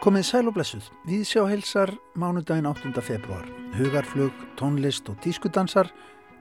[0.00, 0.86] Komið sæl og blessuð.
[1.08, 2.92] Við sjá heilsar mánudaginn 8.
[3.04, 3.46] februar.
[3.76, 5.88] Hugarflug, tónlist og tískudansar.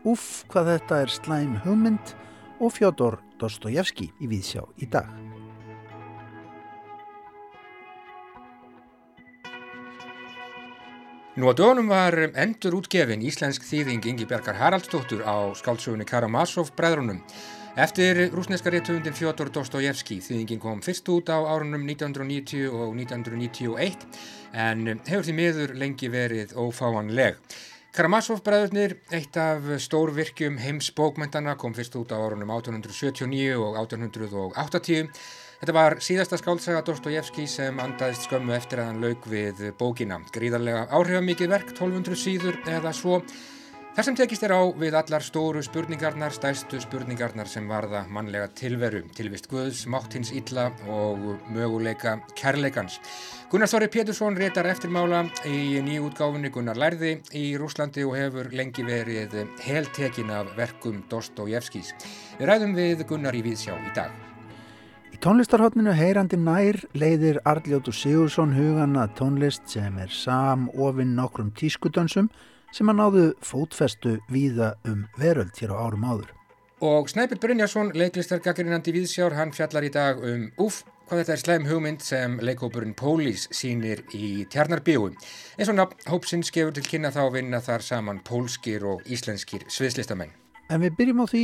[0.03, 2.13] Uff, hvað þetta er slæm hugmynd
[2.59, 5.07] og Fjodor Dostojevski í Víðsjá í dag.
[11.39, 17.23] Nú á dögunum var endur útgefin íslensk þýðing Ingi Bjarkar Haraldsdóttur á skáltsugunni Karamazov breðrunum.
[17.77, 24.07] Eftir rúsneska réttufundin Fjodor Dostojevski þýðingin kom fyrst út á árunum 1990 og 1991
[24.57, 27.37] en hefur því miður lengi verið ófáanleg.
[27.93, 35.13] Karamazov bræðurnir, eitt af stórvirkjum heims bókmentana, kom fyrst út á árunum 1879 og 1880.
[35.59, 40.21] Þetta var síðasta skáltsaga Dostojevski sem andaðist skömmu eftir að hann lauk við bókina.
[40.33, 43.21] Gríðarlega áhrifamikið verk, 1200 síður eða svo.
[43.99, 49.01] Þar sem tekist er á við allar stóru spurningarnar, stærstu spurningarnar sem varða mannlega tilveru,
[49.11, 52.95] tilvist Guðs, máttins illa og möguleika kærleikans.
[53.51, 59.35] Gunnar Þorri Pétursson reytar eftirmála í nýjútgáfunni Gunnar Lærði í Rúslandi og hefur lengi verið
[59.65, 61.89] heltekin af verkum Dostojevskis.
[62.37, 64.13] Við ræðum við Gunnar í Víðsjá í dag.
[65.11, 72.31] Í tónlistarhóttinu heyrandi nær leiðir Arljótur Sigursson hugana tónlist sem er sam ofinn nokkrum tískudönsum
[72.75, 76.29] sem að náðu fótfestu víða um veröld hér á árum áður.
[76.79, 81.65] Og Snæpil Brynjarsson, leiklistargagrinandi viðsjár, hann fjallar í dag um Uff, hvað þetta er slæm
[81.67, 85.09] hugmynd sem leikópurinn Pólís sínir í Tjarnarbíu.
[85.57, 90.31] En svona hópsins gefur til kynna þá vinna þar saman pólskir og íslenskir sviðslistamenn.
[90.69, 91.43] En við byrjum á því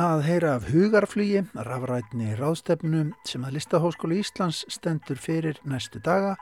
[0.00, 6.38] að heyra af hugarflugi, rafrætni ráðstefnu sem að Listahóskólu Íslands stendur fyrir næstu daga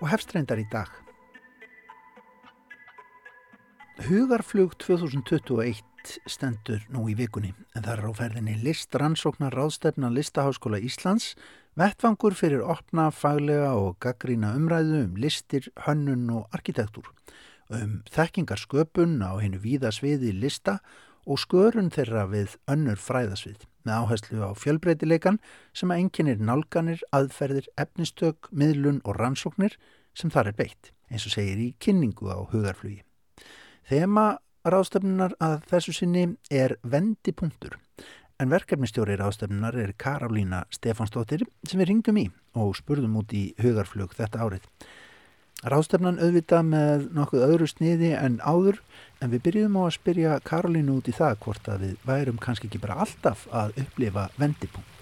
[0.00, 1.03] og hefst reyndar í dag.
[4.02, 11.36] Hugarflug 2021 stendur nú í vikunni en það er á ferðinni listrannsóknar ráðstefna Listaháskóla Íslands
[11.78, 17.06] vettfangur fyrir opna, faglega og gaggrína umræðu um listir, hönnun og arkitektúr
[17.70, 20.80] um þekkingarsköpun á hennu víðasviði lista
[21.22, 25.38] og skörun þeirra við önnur fræðasvið með áherslu á fjölbreytileikan
[25.70, 29.78] sem að enginnir nálganir, aðferðir, efnistök, miðlun og rannsóknir
[30.18, 33.04] sem þar er beitt eins og segir í kynningu á hugarflugi.
[33.84, 37.74] Þema ráðstöfnunar að þessu sinni er vendipunktur
[38.40, 42.24] en verkefnistjóri ráðstöfnunar er Karolína Stefansdóttir sem við ringdum í
[42.56, 44.64] og spurðum út í hugarflug þetta árið.
[45.68, 48.80] Ráðstöfnan auðvitað með nokkuð öðru sniði en áður
[49.20, 52.68] en við byrjum á að spyrja Karolínu út í það hvort að við værum kannski
[52.70, 54.93] ekki bara alltaf að upplifa vendipunkt.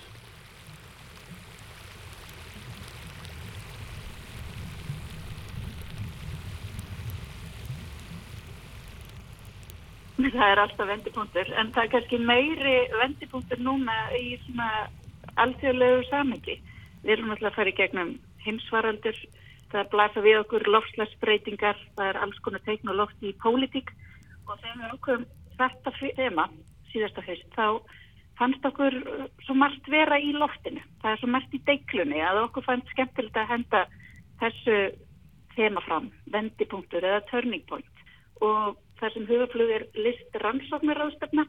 [10.37, 14.69] það er alltaf vendipunktur en það er kannski meiri vendipunktur núna í svona
[15.43, 16.59] alþjóðlegu samengi.
[17.03, 18.13] Við erum alltaf að fara í gegnum
[18.45, 19.19] heimsvaraldur,
[19.73, 23.93] það blasa við okkur lofslagsbreytingar, það er alls konar teikn og loft í pólitík
[24.47, 25.25] og þegar við okkur
[25.59, 26.47] þetta þema
[26.93, 27.81] síðasta fyrst, þá
[28.39, 28.99] fannst okkur
[29.47, 30.83] svo margt vera í loftinu.
[31.01, 33.83] Það er svo margt í deiklunni að okkur fannst skemmtilegt að henda
[34.43, 34.79] þessu
[35.57, 37.89] þema fram, vendipunktur eða turning point
[38.43, 41.47] og þar sem hugaflug er list rannsóknar ástefna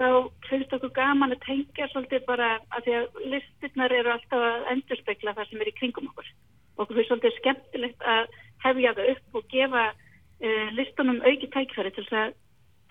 [0.00, 0.08] þá
[0.48, 5.36] finnst okkur gaman að tengja svolítið bara að því að listirnar eru alltaf að endurspegla
[5.36, 6.32] það sem er í kringum okkur.
[6.76, 8.34] Okkur finnst svolítið skemmtilegt að
[8.64, 12.34] hefja það upp og gefa uh, listunum auki tækfæri til þess að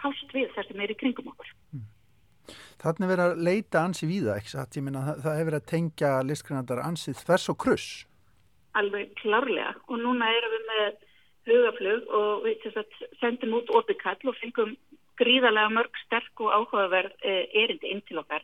[0.02, 1.54] kást við það sem er í kringum okkur.
[1.76, 1.86] Mm.
[2.82, 4.78] Þannig verður að leita ansi víða, ekki satt?
[4.78, 7.90] Ég minna það, það hefur að tengja listgrænandar ansið þvers og kruss.
[8.76, 11.05] Alveg klárlega og núna erum við með
[11.48, 12.68] hugaflug og við
[13.22, 14.76] sendum út opikall og fengum
[15.20, 18.44] gríðarlega mörg sterk og áhugaverð eh, erindi inn til okkar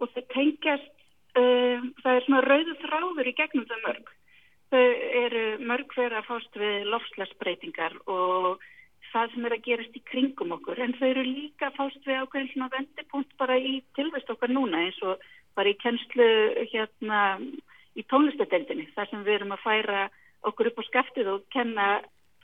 [0.00, 0.94] og það tengjast,
[1.40, 4.10] um, það er svona rauðu þráður í gegnum það mörg.
[4.72, 4.82] Þau
[5.22, 8.64] eru mörg fyrir að fást við lofslagsbreytingar og
[9.12, 12.50] það sem er að gerast í kringum okkur en þau eru líka fást við ákveðin
[12.52, 15.22] svona vendipunkt bara í tilvæst okkar núna eins og
[15.56, 16.26] bara í kennslu
[16.72, 17.20] hérna
[17.96, 20.02] í tónlistadeildinni þar sem við erum að færa
[20.50, 21.86] okkur upp á skaftið og kenna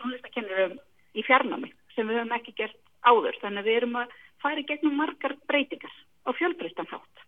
[0.02, 0.78] tónlistakennurum
[1.16, 4.66] í fjarnámi sem við höfum ekki gert áður þannig að við erum að fara í
[4.68, 5.94] gegnum margar breytingar
[6.26, 7.26] á fjölbreytan hátt.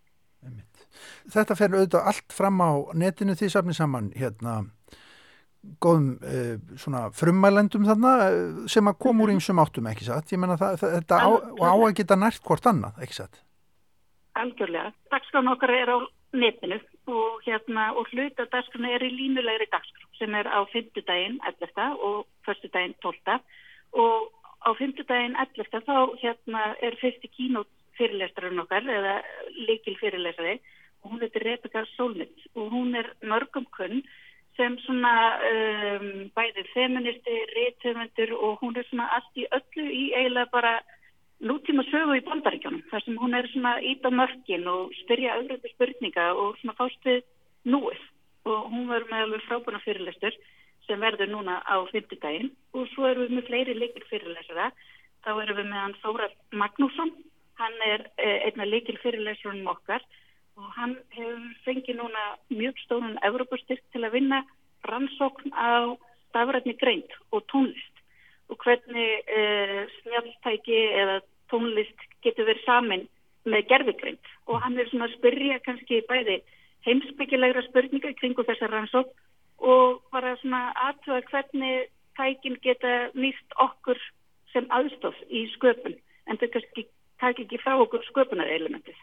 [1.34, 4.64] Þetta fer auðvitað allt fram á netinu því safni saman hérna
[5.80, 9.38] góðum uh, svona frummælendum þarna eh, sem að koma úr Mhm.
[9.40, 13.16] einsum áttum ekki satt, ég menna þetta á, á að geta nært hvort annað ekki
[13.16, 13.40] satt.
[14.36, 14.92] Algjörlega.
[15.10, 15.98] Dagskrán okkar er á
[16.36, 21.98] netinu og, hérna, og hluta dagskrán er í línulegri dagskrán sem er á fymtudaginn 11.
[22.00, 23.40] og förstudaginn 12.
[23.92, 24.32] og
[24.64, 25.84] á fymtudaginn 11.
[25.88, 29.20] þá hérna, er fyrsti kínót fyrirlestarinn okkar eða
[29.68, 30.58] líkil fyrirlesari
[31.02, 34.02] og hún heitir Rebecca Solnit og hún er mörgum kunn
[34.56, 35.14] sem svona
[35.50, 40.74] um, bæðið feministi, réttöfundur og hún er svona allt í öllu í eiginlega bara
[41.44, 45.74] nútíma sögu í bandaríkjónum þar sem hún er svona ít á mörgin og spyrja auðvitað
[45.74, 47.22] spurninga og svona fást við
[47.68, 48.00] núið.
[48.48, 50.36] Og hún verður með alveg frábúna fyrirlestur
[50.88, 54.72] sem verður núna á fymtudaginn og svo erum við með fleiri líkil fyrirlesara
[55.24, 57.14] þá erum við með hann Þóra Magnússon.
[57.60, 60.04] Hann er eh, einna líkil fyrirlesurunum okkar.
[60.60, 64.44] Og hann hefur fengið núna mjög stórun Evropastyrk til að vinna
[64.86, 65.96] rannsókn á
[66.28, 68.02] stafrætni greint og tónlist.
[68.52, 71.16] Og hvernig uh, snjálftæki eða
[71.52, 73.06] tónlist getur verið samin
[73.44, 76.40] með gerðigreint og hann er svona að spyrja kannski bæði
[76.86, 79.12] heimsbyggilegra spurninga kringu þessar rannsókn
[79.64, 81.88] og bara svona aðtöða hvernig
[82.18, 84.00] tækin geta nýst okkur
[84.52, 85.96] sem aðstof í sköpun
[86.28, 86.86] en þau kannski
[87.20, 88.98] taki ekki frá okkur sköpunar elementið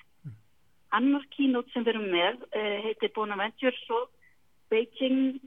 [0.96, 4.06] annar kínót sem við erum með uh, heitir Bonaventure so
[4.72, 5.40] Beijing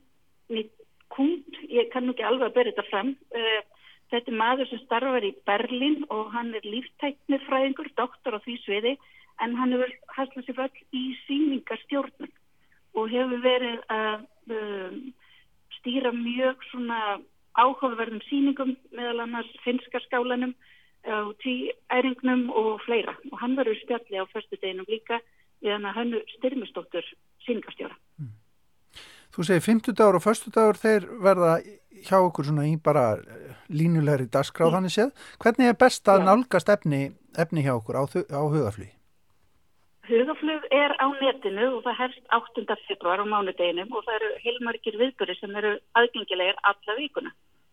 [1.14, 3.60] Kund, ég kann ekki alveg að berja þetta fram uh,
[4.12, 8.94] þetta er maður sem starfar í Berlin og hann er líftæknifræðingur, doktor á því sviði
[9.42, 12.32] en hann hefur haslað sér all í síningarstjórnum
[12.94, 15.00] og hefur verið að um,
[15.80, 17.00] stýra mjög svona
[17.58, 20.54] áhugaverðum síningum meðal annars finskarskjálanum
[21.04, 25.20] á tíæringnum og fleira og hann verður spjalli á förstu deginum líka
[25.60, 27.06] við hann að hannu styrmistóttur
[27.46, 27.96] síningarstjóra.
[28.20, 28.32] Mm.
[29.34, 31.58] Þú segir 50 dagur og förstu dagur þeir verða
[32.06, 33.18] hjá okkur svona í bara
[33.68, 34.74] línulegri dasgráð mm.
[34.76, 35.10] þannig séð.
[35.42, 36.26] Hvernig er best að Já.
[36.28, 37.00] nálgast efni,
[37.38, 38.92] efni hjá okkur á, á hugaflug?
[40.04, 42.76] Hugaflug er á netinu og það herst 8.
[42.88, 47.30] februar á mánudeginum og það eru heilmargir viðböri sem eru aðgengilegir alla vikuna.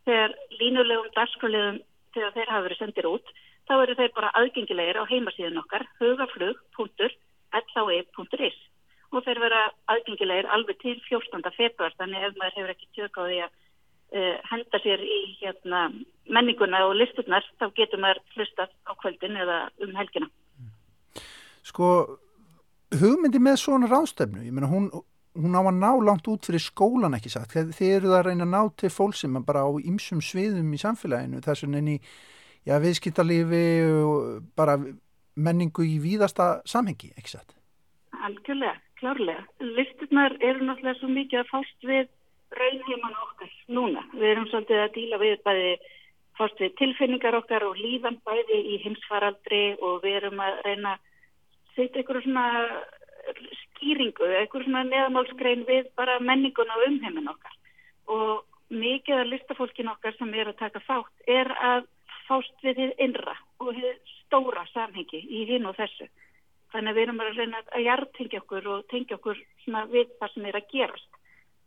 [0.07, 1.77] Þegar línulegum dasgráðlegum
[2.15, 3.27] þegar þeir hafa verið sendir út,
[3.67, 8.57] þá eru þeir bara aðgengilegir á heimasíðun okkar, hugaflug.lae.is
[9.11, 9.61] og þeir vera
[9.91, 11.43] aðgengilegir alveg til 14.
[11.57, 13.51] februar, þannig ef maður hefur ekki tjöka á því að
[14.11, 15.85] henda sér í hérna,
[16.27, 20.27] menninguna og listurnar, þá getur maður hlustast á kvöldin eða um helgina.
[21.63, 21.87] Sko,
[22.99, 24.89] hugmyndi með svona ráðstöfnu, ég menna hún
[25.35, 28.47] hún á að ná langt út fyrir skólan ekki sagt, þið eru það að reyna
[28.47, 31.97] að ná til fólk sem bara á ymsum sviðum í samfélaginu, þess vegna inn í
[32.67, 33.63] já, viðskiptarlífi
[34.03, 34.77] og bara
[35.35, 37.55] menningu í víðasta samhengi, ekki sagt?
[38.11, 39.45] Algjörlega, klárlega.
[39.63, 42.11] Listurnar eru náttúrulega svo mikið að fást við
[42.57, 44.03] raunheimann okkar núna.
[44.13, 45.71] Við erum svolítið að díla við bæði
[46.37, 51.07] fást við tilfinningar okkar og líðan bæði í heimsfaraldri og við erum að reyna að
[51.75, 52.45] setja ykkur svona
[53.61, 57.55] skýringu, eitthvað svona neðamálskrein við bara menninguna og umheimin okkar.
[58.11, 61.87] Og mikið af listafólkin okkar sem er að taka þátt er að
[62.27, 66.07] fást við þið innra og þið stóra samhengi í hinn og þessu.
[66.71, 70.33] Þannig að við erum að reyna að hjartengja okkur og tengja okkur svona við það
[70.35, 71.20] sem er að gerast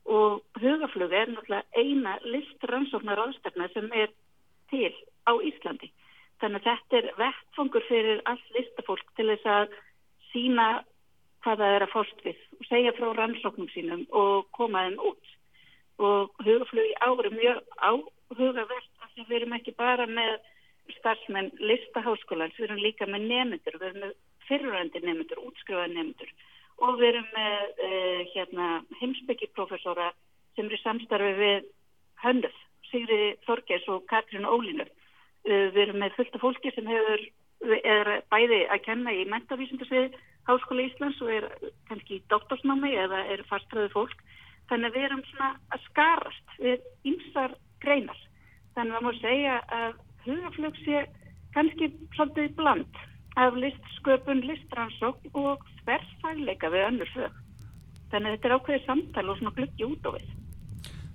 [0.05, 4.11] og hugaflug er náttúrulega eina listrannsóknar ástæfna sem er
[4.71, 4.93] til
[5.25, 5.91] á Íslandi.
[6.41, 9.77] Þannig að þetta er vettfangur fyrir all listafólk til þess að
[10.33, 10.67] sína
[11.45, 15.33] hvað það er að fórst við og segja frá rannsóknum sínum og koma þeim út.
[15.99, 20.37] Og hugaflug í ári mjög áhugavert að við erum ekki bara með
[20.99, 24.17] starfsmenn listaháskólans, við erum líka með nefnendur, við erum með
[24.49, 26.35] fyrirvændi nefnendur, útskrifaði nefnendur
[26.85, 28.69] og við erum með uh, hérna,
[29.00, 30.11] heimsbyggjiprofessora
[30.55, 31.71] sem eru samstarfið við
[32.25, 32.61] Höndöf,
[32.91, 34.91] Sigri Þorgers og Katrin Ólínur.
[35.49, 37.26] Uh, við erum með fullta fólki sem hefur,
[37.81, 41.47] er bæði að kenna í mentavísindasvið Háskóla Íslands og er
[41.88, 44.19] kannski í doktorsnámi eða er fastræðu fólk.
[44.69, 48.21] Þannig að við erum svona að skarast við ymsar greinar.
[48.76, 51.03] Þannig að maður segja að hugaflög sé
[51.57, 53.03] kannski svolítið bland
[53.41, 57.38] af listsköpun, listransók og þverfæleika við önnur fög.
[58.12, 60.29] Þannig að þetta er ákveðið samtal og svona glukki út á við.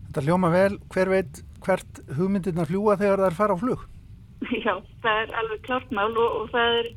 [0.09, 3.85] Þetta hljóma vel, hver veit hvert hugmyndirna fljúa þegar það er fara á flug?
[4.65, 4.73] Já,
[5.03, 6.91] það er alveg klart mál og, og það er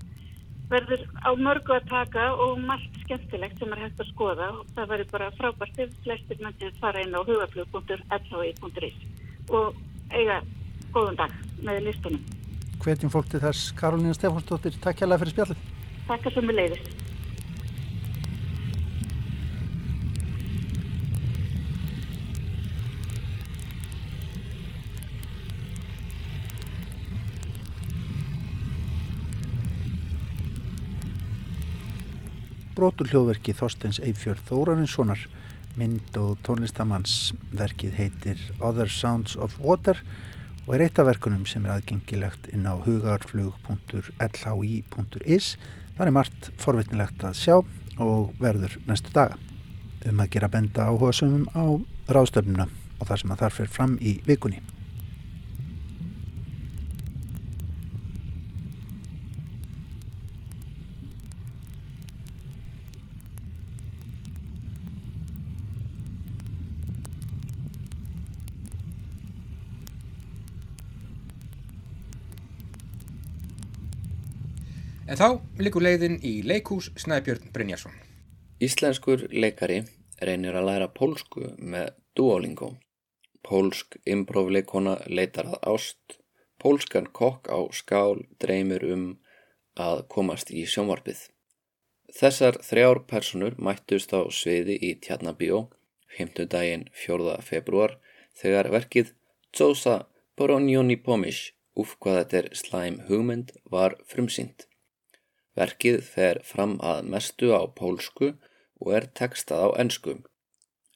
[0.73, 4.93] verður á mörgu að taka og margt skemmtilegt sem er hægt að skoða og það
[4.95, 9.03] verður bara frábært ef flestir mennir fara inn á hugaflug.lhi.is
[9.53, 9.77] og
[10.13, 10.41] eiga
[10.95, 11.35] góðan dag
[11.67, 12.42] með listunum.
[12.83, 15.65] Hvetjum fólk til þess Karolina Stefánsdóttir, takk hjálpa fyrir spjallin.
[16.09, 16.93] Takk að sem við leiðist.
[32.83, 35.21] brotur hljóðverki Þorstens Eifjörð Þórarinssonar
[35.79, 40.01] mynd og tónlistamanns verkið heitir Other Sounds of Water
[40.67, 45.47] og er eitt af verkunum sem er aðgengilegt inn á hugarflug.lhi.is
[45.97, 47.57] það er margt forvitnilegt að sjá
[48.03, 49.37] og verður næstu daga
[50.09, 51.65] um að gera benda áhuga sumum á
[52.11, 52.67] ráðstöfnuna
[52.99, 54.61] og það sem að þarf fyrir fram í vikunni.
[75.13, 77.93] En þá likur leiðin í leikús Snæbjörn Brynjarsson.
[78.65, 79.83] Íslenskur leikari
[80.25, 82.71] reynir að læra pólsku með Duolingo.
[83.45, 86.17] Pólsk improvleikona leitar að ást.
[86.57, 89.05] Pólskan kokk á skál dreymir um
[89.77, 91.29] að komast í sjónvarpið.
[92.17, 95.67] Þessar þrjár personur mættust á sviði í Tjarnabíó
[96.17, 96.49] 5.
[96.49, 97.37] daginn 4.
[97.45, 97.99] februar
[98.33, 99.13] þegar verkið
[99.53, 100.07] Tsosa
[100.41, 104.72] Poronjoni Pomish, uff hvað þetta er slæm hugmynd, var frumsýnt.
[105.59, 108.33] Verkið fer fram að mestu á pólsku
[108.81, 110.15] og er tekstað á ennsku,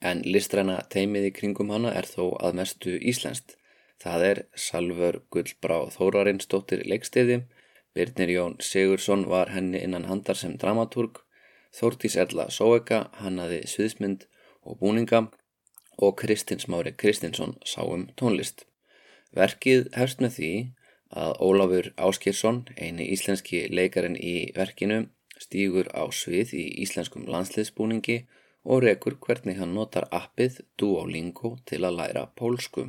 [0.00, 3.56] en listræna teimið í kringum hana er þó að mestu íslenskt.
[4.02, 7.44] Það er Salver Gullbrá Þórarinsdóttir leikstiði,
[7.96, 11.22] Birnir Jón Sigursson var henni innan handar sem dramatúrg,
[11.76, 14.26] Þórtís Erla Sóeka hannaði sviðsmynd
[14.64, 15.26] og búninga
[15.96, 18.64] og Kristins Mári Kristinsson sáum tónlist.
[19.36, 20.50] Verkið hefst með því
[21.10, 25.06] að Ólafur Áskilsson, eini íslenski leikarin í verkinu,
[25.38, 28.22] stýgur á svið í íslenskum landsliðsbúningi
[28.64, 32.88] og rekur hvernig hann notar appið Duolingo til að læra pólsku.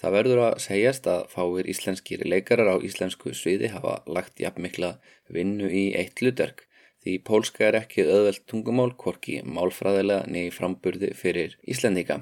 [0.00, 4.94] Það verður að segjast að fáir íslenskir leikarar á íslensku sviði hafa lagt jafnmikla
[5.28, 6.66] vinnu í eitt hlutverk
[7.04, 12.20] því pólska er ekki öðvelt tungumál hvorki málfræðilega negi framburði fyrir Íslendika.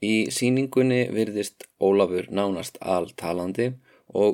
[0.00, 3.89] Í síningunni virðist Ólafur nánast altalandi og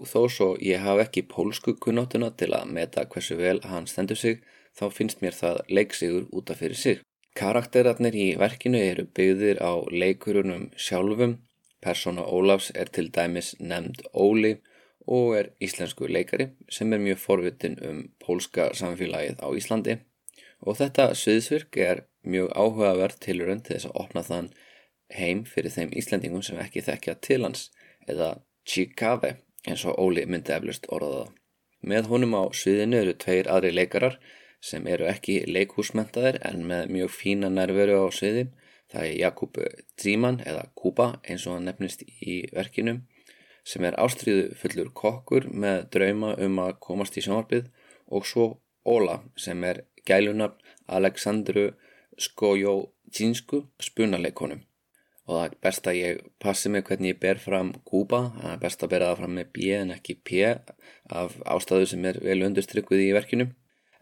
[0.09, 4.40] þó svo ég hafa ekki pólsku kunnáttuna til að meta hversu vel hann stendur sig
[4.76, 7.02] þá finnst mér það leiksigur útaf fyrir sig.
[7.37, 11.37] Karakterarnir í verkinu eru byggðir á leikurunum sjálfum,
[11.85, 14.56] persóna Ólafs er til dæmis nefnd Óli
[15.06, 19.99] og er íslensku leikari sem er mjög forvitin um pólska samfélagið á Íslandi.
[20.64, 24.52] Og þetta sviðsvirk er mjög áhugavert tilurönd til þess að opna þann
[25.12, 27.68] heim fyrir þeim Íslandingum sem ekki þekkja til hans
[28.09, 31.30] eða Chikave eins og Óli myndi eflust orðaða.
[31.87, 34.18] Með honum á sviðinu eru tveir aðri leikarar
[34.64, 38.46] sem eru ekki leikhúsmentaðir en með mjög fína nærveru á sviði.
[38.90, 39.58] Það er Jakub
[40.00, 43.00] Zíman eða Kuba eins og hann nefnist í verkinu
[43.66, 47.66] sem er ástriðu fullur kokkur með drauma um að komast í sjónvarpið
[48.14, 48.46] og svo
[48.87, 50.54] Óla sem er gælunarn
[50.87, 51.73] Aleksandru
[52.23, 54.62] Skojódzinsku spunarleikonum
[55.26, 58.61] og það er best að ég passi mig hvernig ég ber fram kúpa, það er
[58.62, 60.42] best að bera það fram með B en ekki P
[61.11, 63.49] af ástæðu sem er vel undurstrykkuð í verkinu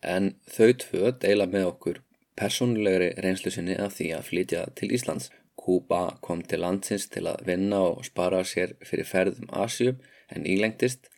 [0.04, 2.02] en þau tvö deila með okkur
[2.36, 5.30] personlegri reynslu sinni af því að flytja til Íslands.
[5.64, 9.94] Kúpa kom til landsins til að vinna og spara sér fyrir ferðum Asju
[10.34, 11.08] en ílengtist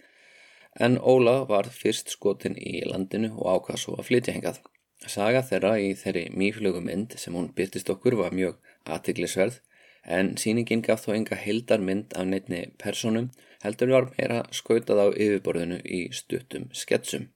[0.79, 4.61] en Óla var fyrst skotin í landinu og ákvað svo að flytja hengað.
[5.07, 9.59] Saga þeirra í þeirri mýflögu mynd sem hún byrtist okkur var mjög aðtiklisverð
[10.07, 13.31] en síningin gaf þó enga heildar mynd af neittni personum
[13.65, 17.31] heldur var meira skautað á yfirborðinu í stuttum sketsum.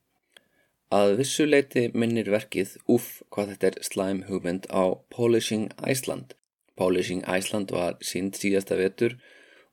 [0.91, 6.35] Að vissu leiti minnir verkið úf hvað þetta er slæm hugmynd á Polishing Iceland.
[6.79, 9.19] Polishing Iceland var sínd síðasta vetur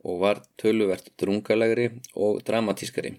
[0.06, 3.16] og var töluvert drungalegri og dramatískari.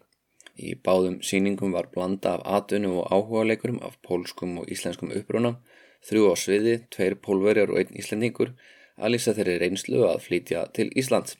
[0.59, 5.59] Í báðum síningum var blanda af atvinnu og áhuga leikurum af pólskum og íslenskum upprónum,
[6.07, 8.55] þrjú á sviði, tveir pólverjar og einn íslendingur
[8.99, 11.37] að lýsa þeirri reynslu að flytja til Íslands.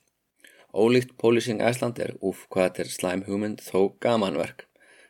[0.73, 4.67] Ólíkt Polishing Iceland er úf hvað þetta er slæm hugmynd þó gamanverk.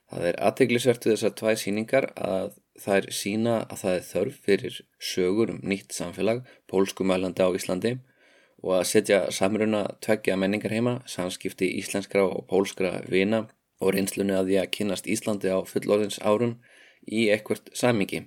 [0.08, 4.38] Það er aðteglisvert við þessar tvæ síningar að það er sína að það er þörf
[4.46, 7.98] fyrir sögur um nýtt samfélag, pólskumælandi á Íslandi
[8.62, 13.44] og að setja samruna tveggja menningar heima, samskipti íslenskra og pólskra vina
[13.78, 16.56] og reynslunni að því að kynast Íslandi á fullorðins árum
[17.06, 18.24] í ekkert samingi.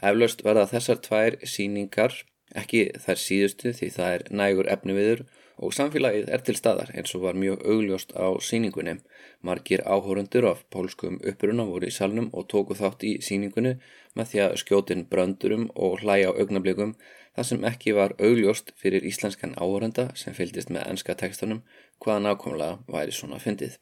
[0.00, 2.14] Eflaust verða þessar tvær síningar
[2.56, 7.14] Ekki þær síðustu því það er nægur efni viður og samfélagið er til staðar eins
[7.16, 8.96] og var mjög augljóst á síningunni.
[9.44, 13.76] Margir áhórundur af pólskum uppruna voru í salnum og tóku þátt í síningunni
[14.16, 16.96] með því að skjótin bröndurum og hlæja á augnablikum
[17.36, 21.64] þar sem ekki var augljóst fyrir íslenskan áhórunda sem fylgist með enska tekstunum
[22.04, 23.76] hvaða nákvæmlega væri svona fyndið.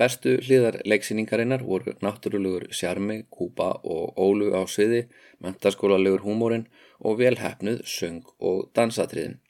[0.00, 5.04] Bestu hliðar leiksýningarinnar voru náttúrulegur sjarmi, kúpa og ólu á sviði,
[5.44, 6.64] mentaskólalegur húmórin
[7.02, 9.40] og velhæfnuð söng og dansatriðin.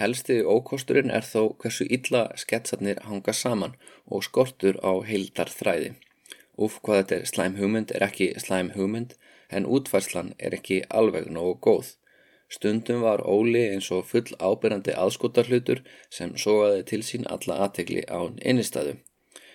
[0.00, 3.74] Helsti ókosturinn er þó hversu illa sketsatnir hanga saman
[4.06, 5.90] og skortur á heildar þræði.
[6.56, 9.16] Úf hvað þetta er slæm hugmynd er ekki slæm hugmynd
[9.50, 11.94] en útfærslan er ekki alveg nógu góð.
[12.50, 15.82] Stundum var Óli eins og full ábyrrandi aðskotarhlutur
[16.16, 18.96] sem sogaði til sín alla aðtegli án innistæðu.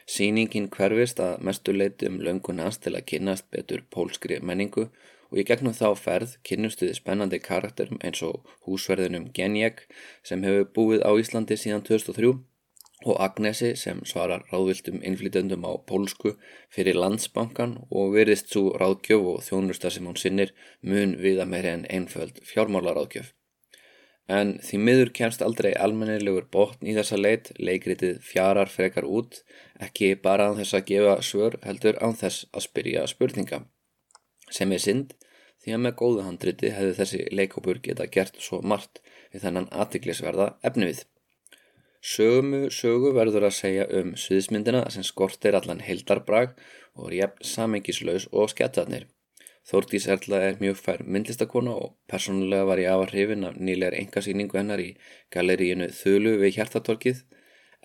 [0.07, 4.87] Sýningin hverfist að mestu leiti um löngun hans til að kynast betur pólskri menningu
[5.35, 9.83] og í gegnum þá ferð kynnustuði spennandi karakterum eins og húsverðinum Genjek
[10.23, 12.31] sem hefur búið á Íslandi síðan 2003
[13.03, 16.37] og Agnesi sem svarar ráðviltum innflytendum á pólsku
[16.71, 21.89] fyrir landsbankan og veriðst svo ráðgjöf og þjónusta sem hún sinnir mun viða meiri en
[21.91, 23.33] einföld fjármálaráðgjöf.
[24.31, 29.43] En því miður kemst aldrei almennilegur botn í þessa leit, leikritið fjarar frekar út,
[29.77, 33.65] ekki bara án þess að gefa svör heldur án þess að spyrja spurninga.
[34.49, 35.13] Sem er synd
[35.65, 39.01] því að með góðu handriti hefði þessi leikópur geta gert svo margt
[39.33, 41.01] við þennan aðtiklisverða efnivið.
[42.05, 46.53] Sögumu sögu verður að segja um sviðismyndina sem skortir allan heldarbrag
[46.93, 49.07] og er jafn samengislaus og skettatnir.
[49.65, 53.97] Þórtís Erla er mjög fær myndlistakona og personulega var ég af að hrifin af nýlegar
[53.97, 54.91] engasýningu hennar í
[55.33, 57.23] galeríinu Þölu við Hjartatorkið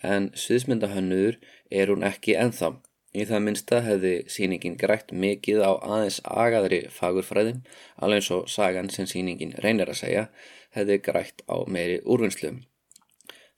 [0.04, 1.40] en sviðismyndahönnuður
[1.72, 2.74] er hún ekki enþá.
[3.10, 7.64] Í það minnsta hefði síningin grætt mikið á aðeins agaðri fagurfræðum
[7.98, 10.28] alveg eins og sagan sem síningin reynir að segja
[10.76, 12.60] hefði grætt á meiri úrvinnslum.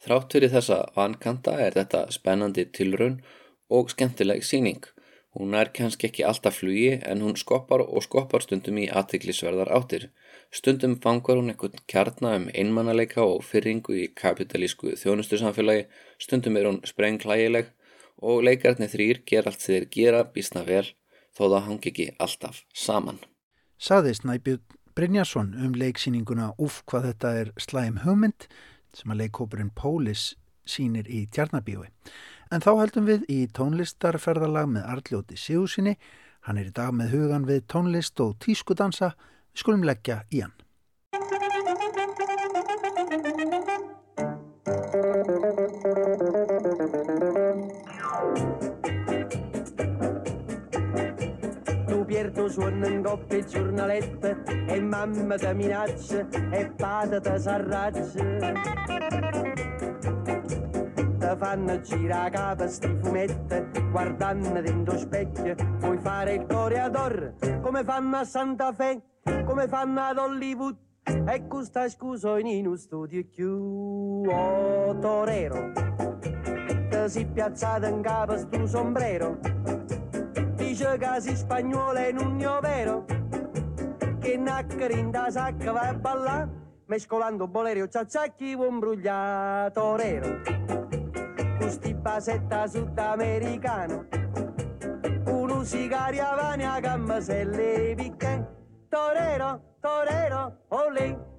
[0.02, 3.20] Þrátt fyrir þessa vankanta er þetta spennandi tilraun
[3.68, 4.80] og skemmtileg síning.
[5.36, 10.08] Hún er kannski ekki alltaf flugi en hún skoppar og skoppar stundum í aðtiklisverðar áttir.
[10.52, 15.86] Stundum fangar hún einhvern kjarnar um einmannaleika og fyrringu í kapitalísku þjónustusamfélagi,
[16.20, 17.70] stundum er hún sprengklægileg
[18.18, 20.86] og leikarnir þrýr ger allt þeir gera bísna vel
[21.32, 23.18] þó það hangi ekki alltaf saman.
[23.78, 28.46] Saði Snæbjörn Brynjarsson um leiksýninguna Uff hvað þetta er slæm hugmynd
[28.92, 30.34] sem að leikópurinn Pólis
[30.68, 31.88] sínir í Tjarnabíói.
[32.52, 35.96] En þá heldum við í tónlistarferðalag með Arljóti Sigursinni.
[36.44, 39.14] Hann er í dag með hugan við tónlist og tískudansa.
[39.52, 40.52] Við skulum leggja í hann.
[53.82, 58.00] Coppia e e mamma ti minaccia e padre ti s'arraccia.
[61.18, 68.16] Ti fanno girare capo sti fumette guardando dentro specchio puoi fare il coreador come fanno
[68.16, 69.00] a Santa Fe
[69.44, 70.76] come fanno ad Hollywood.
[71.04, 75.72] E questa scusa in uno studio più oh, torero.
[76.20, 79.38] Ti si piazzata in capo sto sombrero.
[80.54, 83.04] Dice che si spagnola in un vero
[84.22, 86.48] che naccare in da sacca va a ballare
[86.86, 90.40] mescolando bolerio ciacciacchi un brugliato rero
[91.58, 94.06] questi basetta sudamericano
[95.26, 101.30] uno sigaria vane a gamma se le picche torero torero olè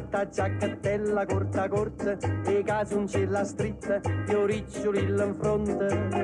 [0.00, 6.18] fatta giacchettella corta corta e casuncella stritta e oriccioli in fronte.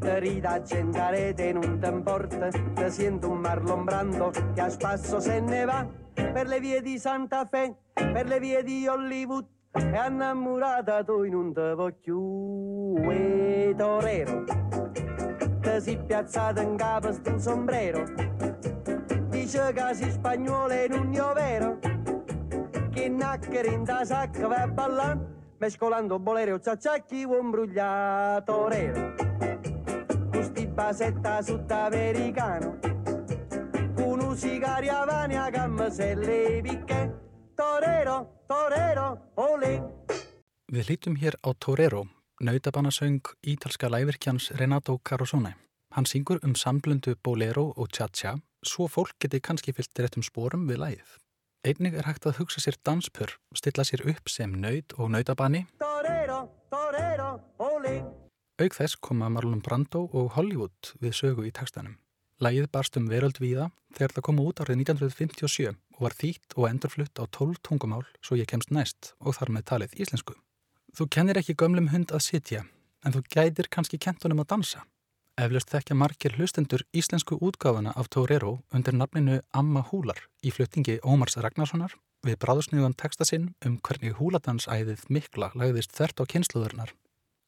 [0.00, 5.40] Te rida accendarete non te importa Te sento un Marlon Brando che a spasso se
[5.40, 9.46] ne va Per le vie di Santa Fe, per le vie di Hollywood.
[9.72, 14.44] E innamorata tu non te voglio E torero.
[15.60, 18.33] Te si piazzata in capo sto sombrero
[19.54, 21.78] dice che si spagnolo in un vero
[22.90, 29.14] che nacchere in da sacca va a ballare mescolando bolero ciacciacchi un brugliato rero
[30.30, 32.78] questi basetta sudamericano
[33.94, 40.02] con un sigaria vane a gamma se le picche torero, torero, olé
[40.66, 42.02] Við hlítum hér á Torero,
[42.42, 45.54] nautabannasöng ítalska lævirkjans Renato Carosone.
[45.94, 48.34] Hann syngur um samblöndu bolero og cha-cha
[48.68, 51.14] svo fólk geti kannski fyllt réttum spórum við lægið.
[51.64, 55.64] Einnig er hægt að hugsa sér danspur, stilla sér upp sem nöyt og nöytabanni.
[58.54, 61.96] Auk þess koma Marlon Brando og Hollywood við sögu í textanum.
[62.42, 66.68] Lægið barst um veröld víða þegar það kom út árið 1957 og var þýtt og
[66.68, 70.34] endurflutt á 12 tungumál svo ég kemst næst og þar með talið íslensku.
[70.94, 72.64] Þú kennir ekki gömlum hund að sitja
[73.04, 74.84] en þú gætir kannski kentunum að dansa.
[75.34, 81.34] Eflust þekkja margir hlustendur íslensku útgáfana af Torero undir nafninu Amma Húlar í fluttingi Ómars
[81.42, 86.94] Ragnarssonar við bráðsnýðan texta sinn um hvernig húladansæðið mikla lagðist þert á kynsluðurnar.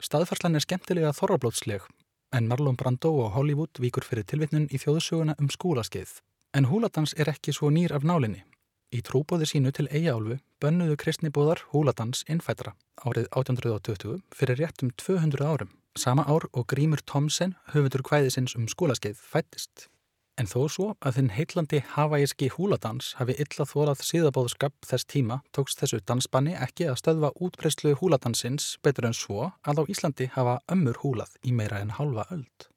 [0.02, 1.86] Staðfarslan er skemmtilega þorrablótsleg
[2.34, 6.18] en Marlon Brando og Hollywood víkur fyrir tilvittnun í þjóðsöguna um skólaskeið.
[6.58, 8.42] En húladans er ekki svo nýr af nálinni.
[8.90, 12.74] Í trúbóði sínu til Eyjálfu bönnuðu kristnibóðar húladans innfætra
[13.06, 15.70] árið 1820 fyrir réttum 200 árum.
[15.96, 19.88] Sama ár og Grímur Tomsen, höfundur kvæðisins um skólaskeið, fættist.
[20.36, 25.80] En þó svo að þinn heitlandi hafæiski húladans hafi illa þórað síðabóðskap þess tíma tókst
[25.80, 31.00] þessu dansbanni ekki að stöðva útpreyslu húladansins betur en svo að á Íslandi hafa ömmur
[31.00, 32.68] húlað í meira en halva öld.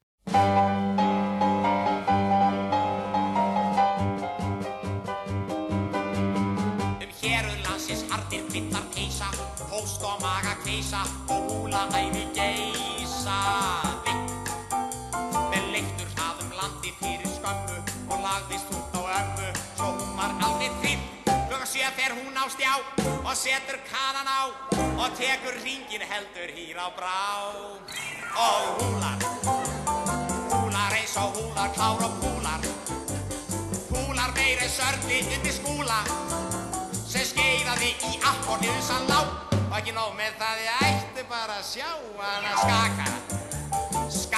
[7.04, 9.28] Um héruð landsins hardir bittar keisa,
[9.68, 12.24] hóst og maga keisa og húla æfi
[13.50, 14.10] geisa.
[15.50, 17.78] Með leiktur hraðum landi fyrir skömmu
[18.10, 21.04] og lagðist hún á ömmu, svo hún var alveg trill.
[21.26, 22.74] Klukka sjö fer hún á stjá
[23.26, 24.42] og setur kanan á
[25.00, 27.18] og tekur ringin heldur hýr á brá.
[28.40, 29.18] Og húlar,
[30.54, 32.62] húlar eins og húlar, klár og húlar.
[33.90, 36.02] Húlar meiri sörli undir skúla
[37.10, 39.20] sem skeiðaði í akkornið sann lá
[39.70, 41.90] og ekki nóg með það ég ætti bara að sjá
[42.22, 43.39] hana skaka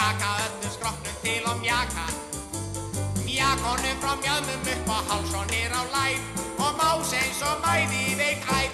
[0.02, 2.06] skaka öllum skrokknum til og mjaka.
[3.26, 6.20] Mjakonum frá mjöðmum upp á háls og nýr á lær
[6.66, 8.72] og más eins og mæði veik æð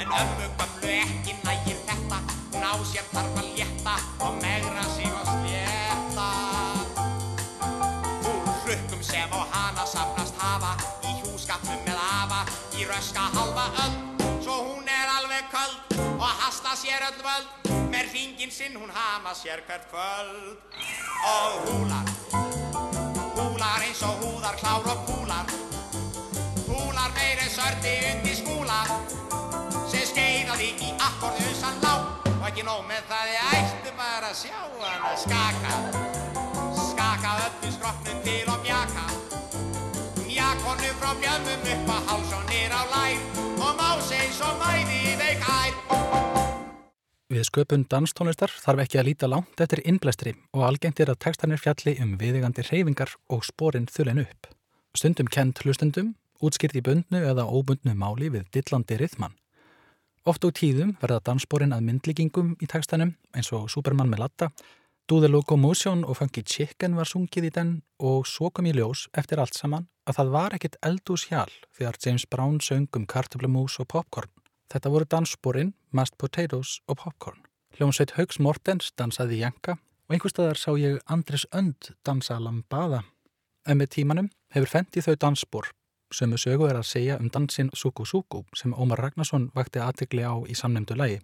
[0.00, 2.18] En ömmu gömlu ekki nægir þetta
[2.52, 3.94] Hún á sér þarf að létta
[16.92, 17.48] sér öll völd
[17.92, 20.58] Með ringin sinn hún hama sér hvert kvöld.
[21.24, 22.08] Og húlar,
[23.36, 25.46] húlar eins og húðar klár og púlar
[26.68, 28.80] Húlar meiri sördi undir skúla
[29.92, 31.94] sem skeiðaði í akkordu sann lá.
[32.32, 35.74] Og ekki nóg með það ég ætti bara að sjá hana skaka.
[36.76, 39.06] Skaka öllu skrokknum til og mjaka.
[40.24, 43.28] Mjakonum frá mjömmum upp á háls og nýr á lær.
[43.62, 46.11] Og más eins og mæði veik ær
[47.32, 51.60] Við sköpun danstónlistar þarf ekki að líta langt eftir innblæstri og algengt er að textanir
[51.62, 54.50] fjalli um viðigandi reyfingar og sporin þulen upp.
[54.92, 56.10] Stundum kent hlustundum,
[56.44, 59.32] útskýrt í bundnu eða óbundnu máli við dillandi rithman.
[60.28, 64.50] Oft og tíðum verða danssporin að myndlíkingum í textanum eins og Superman með latta,
[65.08, 69.08] Do the Locomotion og Funky Chicken var sungið í den og svo kom í ljós
[69.16, 73.80] eftir allt saman að það var ekkit eldús hjál þegar James Brown söng um kartöflumús
[73.80, 74.28] og popcorn.
[74.72, 77.42] Þetta voru danssporin, mashed potatoes og popcorn.
[77.76, 83.02] Hljómsveit Haugs Mortens dansaði Janka og einhver staðar sá ég Andris Önd dansa Lambada.
[83.68, 85.68] En með tímanum hefur fendið þau dansspor
[86.12, 90.34] sem sögu er að segja um dansin Suku Suku sem Ómar Ragnarsson vakti aðtegli á
[90.48, 91.20] í samnemdu lægi.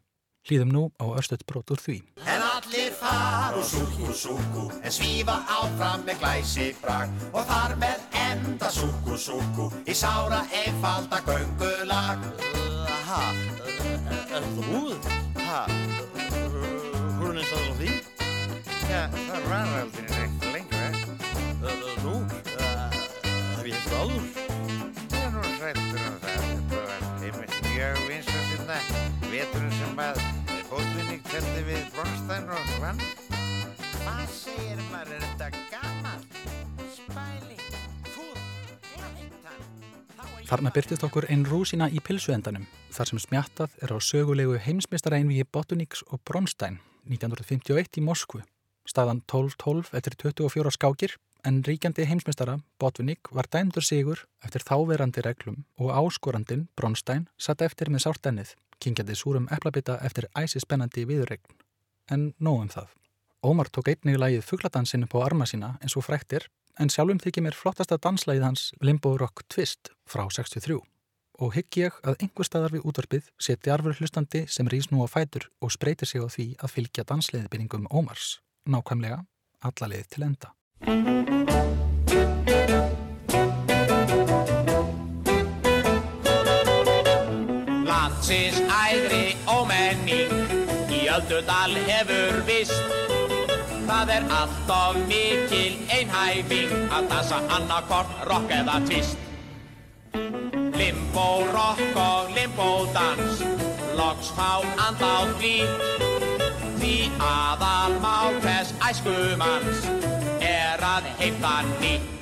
[0.49, 1.97] Hlýðum nú á örstuðt brot úr því.
[2.25, 8.07] En allir far og súku súku En svífa áfram með glæsi brag Og þar með
[8.23, 12.58] enda súku súku Í sára einfalda göngulag
[13.09, 13.19] Ha,
[14.37, 15.07] er það búið?
[15.47, 15.61] Ha,
[17.17, 17.89] hvernig er það á því?
[18.91, 20.99] Já, það var aldrei neitt lengur.
[22.05, 24.29] Nú, hef ég hefst áður?
[25.23, 26.47] Er nú hrættur um það.
[26.53, 28.79] Þetta var einmitt mjög vinsast hérna.
[29.33, 30.25] Veturinn sem að
[30.69, 33.07] fótvinning teldi við Bronstein og vann.
[34.03, 35.88] Hvað segir maður, er þetta gaman?
[40.49, 42.63] Þarna byrtist okkur einn rúsina í pilsuendanum
[42.97, 48.41] þar sem smjattað er á sögulegu heimsmeistaræðinvíi Botuníks og Bronstein 1951 í Moskvu.
[48.89, 55.67] Staðan 12-12 eftir 24 skákir en ríkjandi heimsmeistara Botuník var dæmdur sigur eftir þáverandi reglum
[55.77, 61.45] og áskorandin Bronstein satt eftir með sártennið, kingjandi súrum eplabita eftir æsi spennandi viðregn.
[62.09, 62.89] En nógum það.
[63.45, 67.45] Ómar tók einnig lagið fuggladansin upp á arma sína eins og fræktir en sjálfum þykir
[67.45, 70.79] mér flottasta danslægið hans Limbo Rock Twist frá 63
[71.39, 75.09] og hygg ég að einhver staðar við útvarpið seti arfur hlustandi sem rýs nú á
[75.11, 79.23] fætur og spreytir sig á því að fylgja dansleiðbynningum Ómars, nákvæmlega
[79.63, 80.55] alla leið til enda.
[87.87, 93.38] Landsins æðri ómenning í öldudal hefur vist
[93.89, 99.17] Það er alltof mikil einhæfing að dansa annarkort rock eða twist.
[100.77, 103.41] Limbo rock og limbo dans
[103.97, 105.73] loks fá andátt blít.
[106.83, 109.89] Því aðal mál hvers æskumanns
[110.45, 112.15] er að heimta nýtt.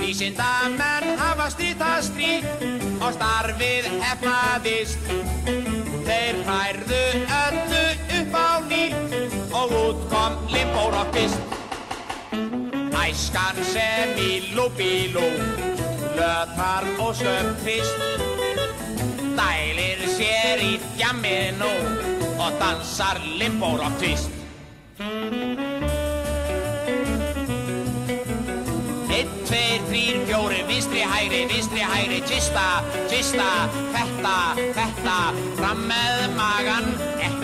[0.00, 2.48] Vísindamenn hafa stýta stríð
[3.02, 5.12] og starfið hefnaðist.
[6.08, 7.04] Þeir færðu
[7.42, 8.03] öllu
[8.34, 8.90] á ný
[9.54, 11.38] og út kom limbórokkist.
[13.04, 15.28] Æskan sem í lúbílú,
[16.16, 17.98] löðar og söpfist.
[19.38, 21.74] Dælir sér í djamminu
[22.38, 24.30] og dansar limbórokkist.
[29.14, 33.50] Einn, tveir, þrýr, fjóri, vinstri, hægri, vinstri, hægri, tista, tista,
[33.94, 34.36] þetta,
[34.74, 35.18] þetta,
[35.58, 36.90] fram með magan,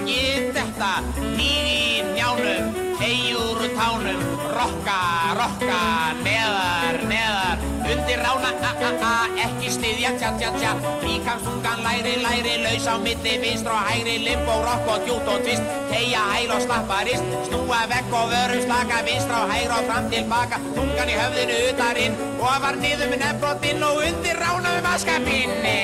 [0.01, 0.91] ekki þetta,
[1.37, 4.23] nýð í njánum, eigur tánum,
[4.55, 5.01] rokka,
[5.37, 5.81] rokka,
[6.25, 9.13] neðar, neðar, undir rána, a, a, a,
[9.45, 10.73] ekki styðja, tja, tja, tja,
[11.05, 15.69] líkamstungan, læri, læri, laus á milli, vinstra og hægri, limbo, rokk og djút og tvist,
[15.93, 20.11] teia, hæl og slappa rist, snúa vekk og vörum slaka, vinstra og hægra og fram
[20.15, 25.79] tilbaka, tungan í höfðinu utarinn, ofar niður með nefnbrotinn og undir rána með maskapinni.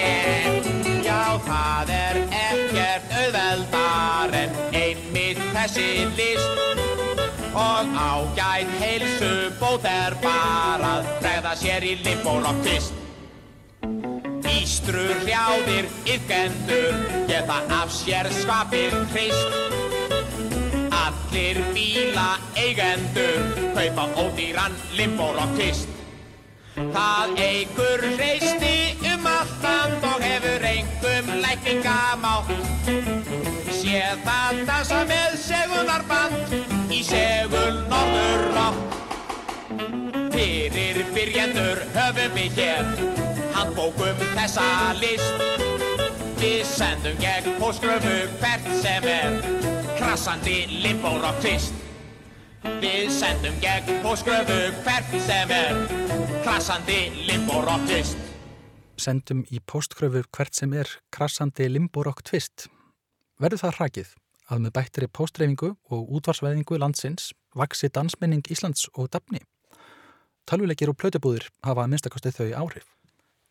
[1.07, 3.86] Já, það er ekkert einmitt
[5.67, 6.59] þessi list
[7.55, 12.95] og ágætt heilsu bót er bara að bregða sér í limbórokkist.
[14.47, 16.95] Ístrur, hrjáðir, yfgendur
[17.27, 19.51] geta af sér skapið hrist.
[21.01, 23.43] Allir bíla eigendur
[23.75, 25.91] kaupa ódýran limbórokkist.
[26.77, 28.75] Það eigur hreisti
[29.15, 33.46] um allt land og hefur engum lækningamátt.
[33.97, 36.51] Sé það dansa með segunnarband
[36.93, 38.99] í segul norður átt.
[40.35, 42.91] Fyrir byrjendur höfum við hér
[43.55, 44.67] handbókum þessa
[45.01, 45.41] list.
[46.43, 49.41] Við sendum gegn póskröfu hvert sem er
[49.95, 51.81] krassandi limbórokkist.
[52.85, 55.85] Við sendum gegn póskröfu hvert sem er
[56.45, 57.01] krassandi
[57.33, 58.21] limbórokkist.
[59.01, 62.69] Sendum í postkröfu hvert sem er krassandi limborokk tvist.
[63.37, 64.11] Verður það hrakið
[64.47, 69.43] að með bættri póstreifingu og útvarsveðingu landsins vaksi dansmenning Íslands og Dabni.
[70.49, 72.87] Tölvuleikir og plötubúðir hafa að minnstakosti þau áhrif.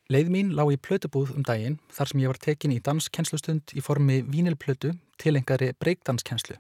[0.10, 3.84] Leið mín lág í plötubúð um daginn þar sem ég var tekin í danskennslustund í
[3.86, 6.58] formi vínilplötu til engari breykdanskennslu.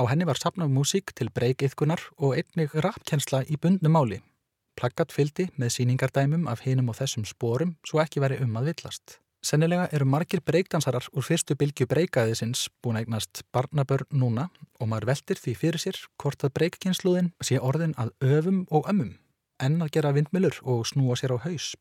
[0.00, 4.22] Á henni var sapnað músík til breykiðkunar og einnig rapkennsla í bundnu máli.
[4.74, 9.20] Plaggat fyldi með síningardæmum af hinum og þessum spórum svo ekki veri um að villast.
[9.44, 14.46] Sennilega eru margir breykdansarar úr fyrstu bylgju breykaðisins búin að eignast barnabörn núna
[14.80, 19.10] og maður veldir því fyrir sér hvort að breykkynsluðin sé orðin að öfum og ömmum
[19.60, 21.74] en að gera vindmilur og snúa sér á haus.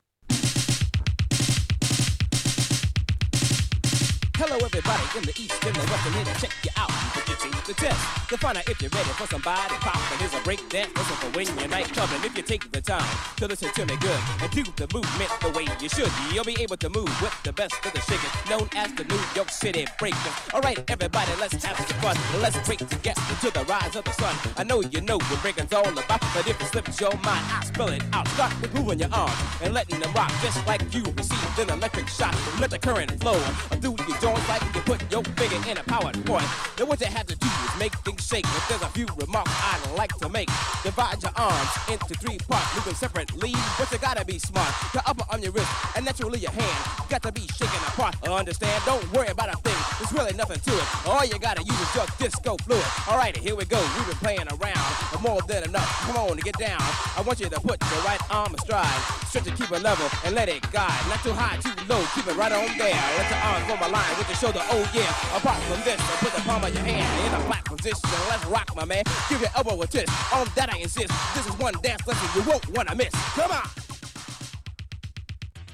[4.43, 6.91] Hello everybody in the east and the west and here to check you out.
[7.15, 9.95] Your teeth to test to find out if you're ready for somebody pop.
[10.11, 12.19] And there's a break dance listen for when you're night clubbing.
[12.27, 15.49] If you take the time to listen to me good and do the movement the
[15.55, 18.67] way you should, you'll be able to move with the best of the shakers, known
[18.75, 20.35] as the New York City Breakers.
[20.53, 22.17] All right, everybody, let's have some fun.
[22.41, 24.35] Let's break together to the rise of the sun.
[24.57, 27.63] I know you know what breaking's all about, but if it slips your mind, I
[27.63, 28.27] spell it out.
[28.35, 32.09] Start with moving your arms and letting them rock, just like you received an electric
[32.09, 32.35] shock.
[32.59, 33.39] Let the current flow
[33.79, 36.45] through your joints like you put your finger in a powered point.
[36.77, 38.45] Then what you have to do is make things shake.
[38.45, 40.49] But there's a few remarks I'd like to make.
[40.83, 44.69] Divide your arms into three parts, them separately, but you gotta be smart.
[44.93, 48.15] The upper on your wrist and naturally your hand got to be shaken apart.
[48.27, 48.83] Understand?
[48.85, 49.79] Don't worry about a thing.
[49.99, 51.07] There's really nothing to it.
[51.07, 52.83] All you gotta use is your disco fluid.
[53.09, 53.81] Alrighty, here we go.
[53.97, 55.89] We've been playing around, but more than enough.
[56.05, 56.83] Come on get down.
[57.15, 58.99] I want you to put your right arm astride,
[59.31, 60.91] stretch it, keep it level, and let it guide.
[61.07, 62.03] Not too high, too low.
[62.13, 62.99] Keep it right on there.
[63.17, 64.63] Let your arms form a line with your shoulder.
[64.71, 65.37] Oh yeah.
[65.37, 68.09] Apart from this, put the palm of your hand in a flat position.
[68.29, 69.03] Let's rock, my man.
[69.29, 70.09] Give your elbow a twist.
[70.33, 71.11] On that I insist.
[71.35, 73.13] This is one dance lesson you won't wanna miss.
[73.35, 73.67] Come on.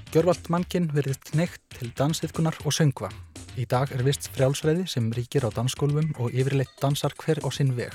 [0.10, 3.12] Gjörvalt mannkinn verðist neitt til dansiðkunar og söngva.
[3.62, 7.76] Í dag er vist frjálsræði sem ríkir á dansskólfum og yfirleitt dansar hver á sinn
[7.78, 7.94] veg.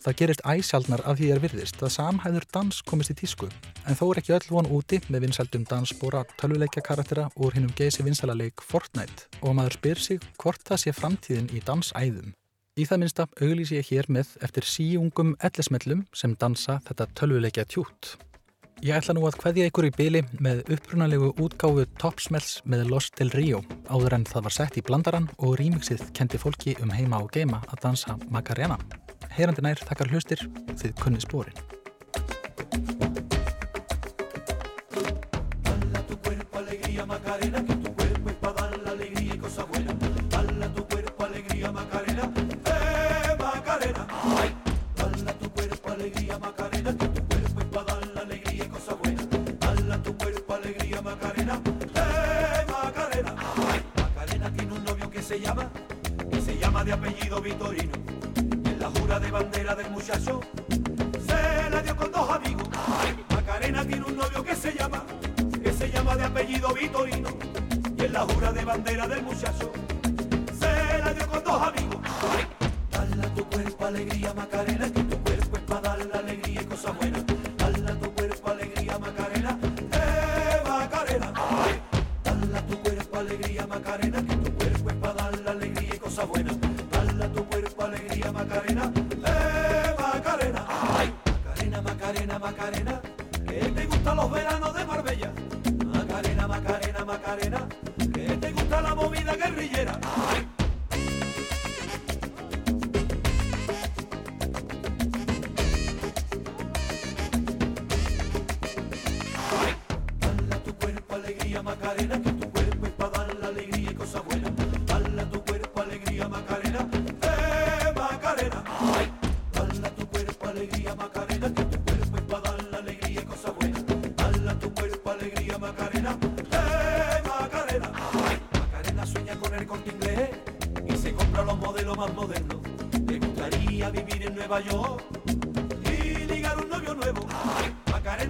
[0.00, 3.50] Það gerist æsjaldnar af því er virðist að samhæður dans komist í tísku,
[3.84, 8.06] en þó er ekki öll von úti með vinsældum dansbóra tölvuleikja karaktera úr hinnum geysi
[8.06, 12.32] vinsælaleik Fortnite og maður spyr sig hvort það sé framtíðin í dansæðum.
[12.80, 18.14] Í það minnsta auglýs ég hér með eftir síungum ellismellum sem dansa þetta tölvuleikja tjút.
[18.80, 23.28] Ég ætla nú að hveðja ykkur í byli með upprunalegu útgáfu Topsmells með Lost Del
[23.36, 23.60] Rio
[23.92, 27.60] áður en það var sett í blandaran og rýmiksið kendi fólki um heima og geima
[27.68, 28.80] að dansa Macarena.
[29.36, 30.46] Heyrandi nær þakkar hlustir
[30.80, 31.56] þið kunni spórin.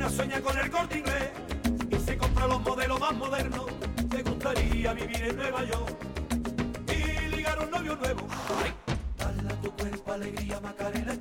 [0.01, 1.31] Macarena sueña con el corte inglés
[1.91, 3.67] y se compra los modelos más modernos.
[4.11, 5.97] Le gustaría vivir en Nueva York
[6.89, 8.27] y ligar un novio nuevo.
[9.19, 11.13] Dale a tu cuerpo alegría Macarena,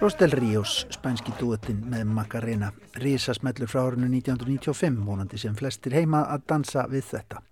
[0.00, 2.70] Rostel Ríos, spænski dúettinn með Macarena,
[3.02, 7.42] risasmellur frá árinu 1995, vonandi sem flestir heima að dansa við þetta.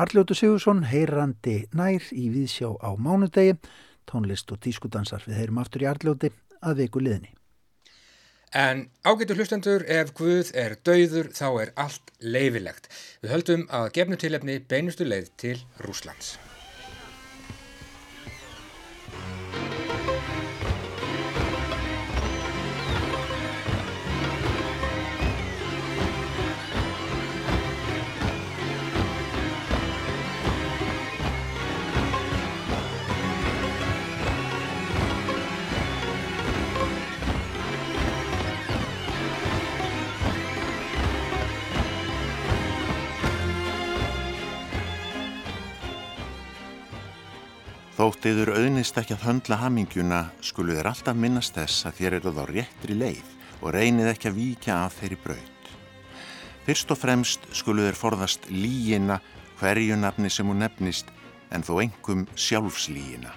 [0.00, 3.58] Arljótu Sigursson, heyrandi nær í viðsjá á mánudegi,
[4.08, 6.30] tónlist og tískudansar við heyrum aftur í Arljóti
[6.64, 7.34] að viku liðni.
[8.56, 12.88] En ágætu hlustendur, ef Guð er dauður þá er allt leifilegt.
[13.20, 16.38] Við höldum að gefnu tilefni beinustu leið til Rúslands.
[48.02, 52.40] Þótt yður auðnist ekki að höndla hamingjuna skulu þér alltaf minnast þess að þér eruð
[52.42, 53.28] á réttri leið
[53.60, 55.68] og reynið ekki að víkja af þeirri braut.
[56.66, 59.20] Fyrst og fremst skulu þér forðast lígina
[59.60, 61.14] hverju nafni sem hún nefnist
[61.54, 63.30] en þó engum sjálfslígina.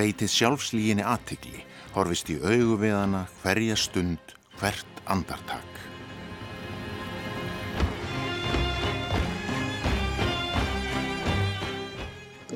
[0.00, 1.60] Veitið sjálfslíginni aðtigli,
[1.92, 5.89] horfist í augu við hana hverja stund, hvert andartak.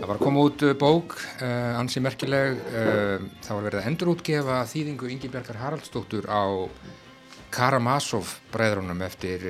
[0.04, 3.86] Það var að koma út uh, bók, uh, ansi merkileg, uh, það var verið að
[3.88, 6.44] endurútgefa þýðingu Ingi Bjarkar Haraldsdóttur á
[7.48, 9.46] Karamazov bræðrunum eftir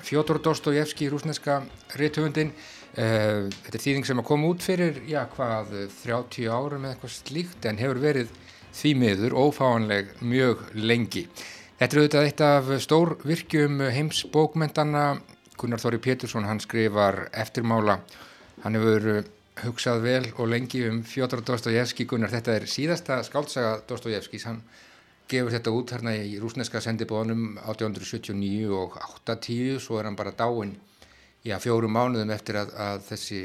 [0.00, 1.58] Fjótor Dostojevski, rúsneska
[2.00, 2.54] rithöfundin.
[2.94, 7.12] Uh, þetta er þýðing sem að koma út fyrir, já hvað, 30 árum eða eitthvað
[7.18, 8.30] slíkt en hefur verið
[8.78, 11.26] því miður ófáanleg mjög lengi.
[11.74, 15.04] Þetta er auðvitað eitt af stór virkjum heims bókmentana,
[15.60, 17.98] Gunnar Þóri Pétursson, hann skrifar eftirmála,
[18.64, 19.28] hann hefur
[19.64, 24.60] hugsað vel og lengi um Fjóður Dostojevski Gunnar, þetta er síðasta skáldsaga Dostojevskis, hann
[25.30, 30.74] gefur þetta út hérna í rúsneska sendibónum 1879 og 810 svo er hann bara dáinn
[31.46, 33.40] já, fjórum mánuðum eftir að, að þessi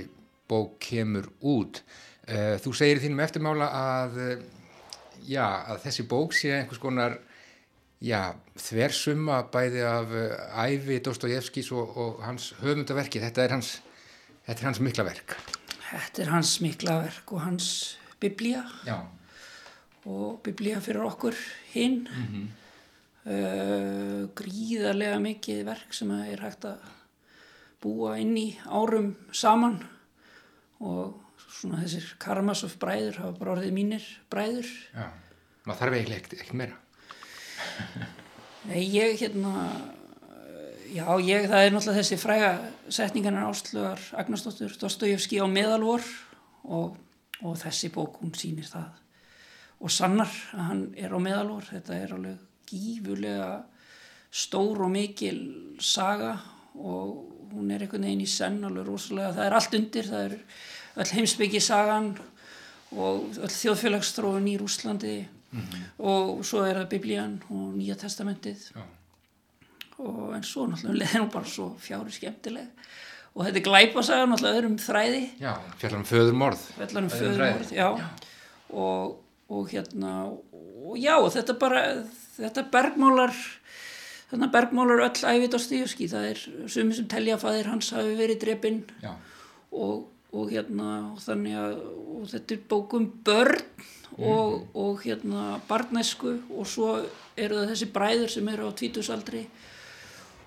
[0.50, 1.82] bók kemur út.
[2.26, 4.36] Uh, þú segir þínum eftirmála að uh,
[5.30, 7.20] já, að þessi bók sé einhvers konar
[8.02, 13.76] já, þversumma bæði af uh, æfi Dostojevskis og, og hans höfundaverki, þetta er hans
[14.46, 15.38] þetta er hans mikla verk
[15.86, 17.68] Þetta er hans mikla verk og hans
[18.22, 19.00] biblía Já.
[20.06, 21.36] og biblía fyrir okkur
[21.74, 22.08] hinn.
[22.10, 22.48] Mm -hmm.
[23.26, 26.80] uh, gríðarlega mikið verk sem er hægt að
[27.82, 29.84] búa inn í árum saman
[30.80, 34.70] og svona þessir Karamazov bræður hafa bara orðið mínir bræður.
[34.94, 35.10] Já,
[35.66, 36.78] maður þarf eiginlega ekkert meira.
[38.66, 39.54] Nei, ég hérna,
[40.96, 42.50] já, ég, það er náttúrulega þessi fræga
[42.98, 46.04] setningarnar áslugar Agnarsdóttur Dostojevski á meðalvor
[46.64, 46.96] og,
[47.44, 49.02] og þessi bók, hún sýnir það
[49.86, 51.66] og sannar að hann er á meðalvor.
[51.68, 52.38] Þetta er alveg
[52.72, 53.50] gífurlega
[54.36, 55.40] stór og mikil
[55.84, 56.38] saga
[56.76, 60.38] og hún er einhvern veginn í senn alveg rosalega, það er allt undir, það er
[61.04, 62.10] öll heimsbyggi sagan
[62.96, 65.16] og öll þjóðfélagsstróun í Rúslandi
[65.56, 65.84] Mhm.
[66.04, 68.82] og svo er það Biblían og Nýja testamentið Já.
[70.00, 72.68] Og en svo náttúrulega leðin hún bara svo fjári skemmtileg.
[73.36, 75.22] Og þetta er glæpasaga náttúrulega öðrum þræði.
[75.44, 76.64] Já, fjallar um föðurmorð.
[76.78, 77.78] fjallar um Öðrum föðurmorð, þræði.
[77.80, 77.90] já,
[78.76, 79.18] Og,
[79.50, 81.82] og hérna og já, þetta bara
[82.36, 83.36] þetta bergmálar
[84.32, 86.42] þannig bergmálar öll æfið á stíuski það er
[86.74, 88.80] sumi sem telja að faðir hans hafi verið drepinn.
[89.04, 89.14] Já.
[89.72, 91.76] og, og hérna og þannig að
[92.16, 93.62] og þetta er bókum börn
[94.18, 96.40] og, og hérna barnæsku.
[96.56, 96.96] Og svo
[97.38, 99.46] eru það þessi bræður sem eru á tvítusaldri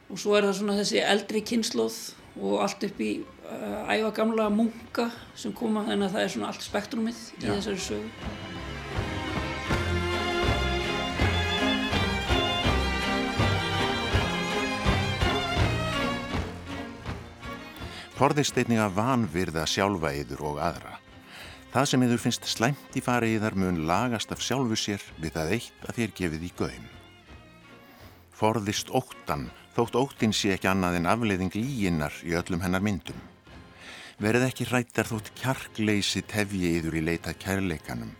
[0.08, 1.98] og svo er það svona þessi eldri kynnslóð
[2.38, 6.52] og allt upp í uh, æfa gamla munka sem koma þannig að það er svona
[6.52, 7.52] allt spektrumið í Já.
[7.56, 8.56] þessari sögu
[18.18, 20.96] Forðist einnig að vanvirða sjálfa yður og aðra.
[21.70, 25.52] Það sem yður finnst slæmt í fari yðar mun lagast af sjálfu sér við það
[25.54, 26.88] eitt að þér gefið í gaum.
[28.34, 29.46] Forðist óttan,
[29.78, 33.18] þótt óttin sé ekki annað en afleiðing líginnar í öllum hennar myndum.
[34.18, 38.10] Verið ekki rættar þótt kjarkleysi tefji yður í leita kærleikanum.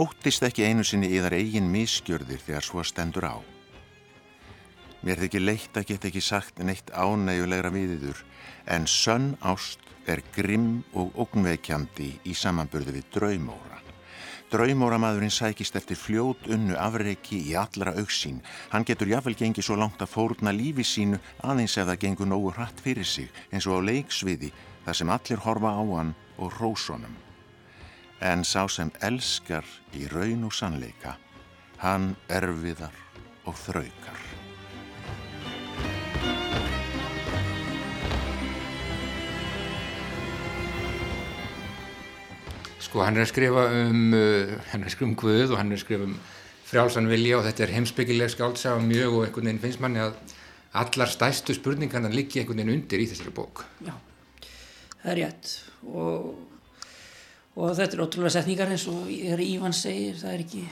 [0.00, 3.36] Óttist ekki einu sinni yðar eigin miskjörðir þegar svo stendur á.
[5.04, 8.24] Mér þykir leitt að geta ekki sagt neitt ánægulegra við yður,
[8.64, 13.83] en sönn ást er grimm og ógnveikjandi í samanburði við draumóra.
[14.54, 18.36] Draumóramadurinn sækist eftir fljót unnu afreiki í allra auksín.
[18.70, 22.52] Hann getur jáfnvel gengið svo langt að fórna lífi sínu aðeins ef það gengur nógu
[22.54, 24.52] hratt fyrir sig, eins og á leiksviði,
[24.86, 27.18] þar sem allir horfa á hann og rósonum.
[28.22, 29.66] En sá sem elskar
[29.98, 31.18] í raun og sannleika,
[31.82, 32.94] hann erfiðar
[33.50, 34.33] og þraukar.
[42.94, 45.72] Sko hann er að skrifa um, uh, hann er að skrifa um Guð og hann
[45.72, 46.12] er að skrifa um
[46.68, 50.14] frjálsan vilja og þetta er heimsbyggileg skáldsaga mjög og einhvern veginn finnst manni að
[50.78, 53.64] allar stæstu spurningarna liggi einhvern veginn undir í þessari bók.
[53.82, 53.96] Já,
[55.00, 55.50] það er rétt.
[55.90, 56.30] Og,
[57.58, 60.64] og þetta er ótrúlega setningar eins og Ívan segir, það er ekki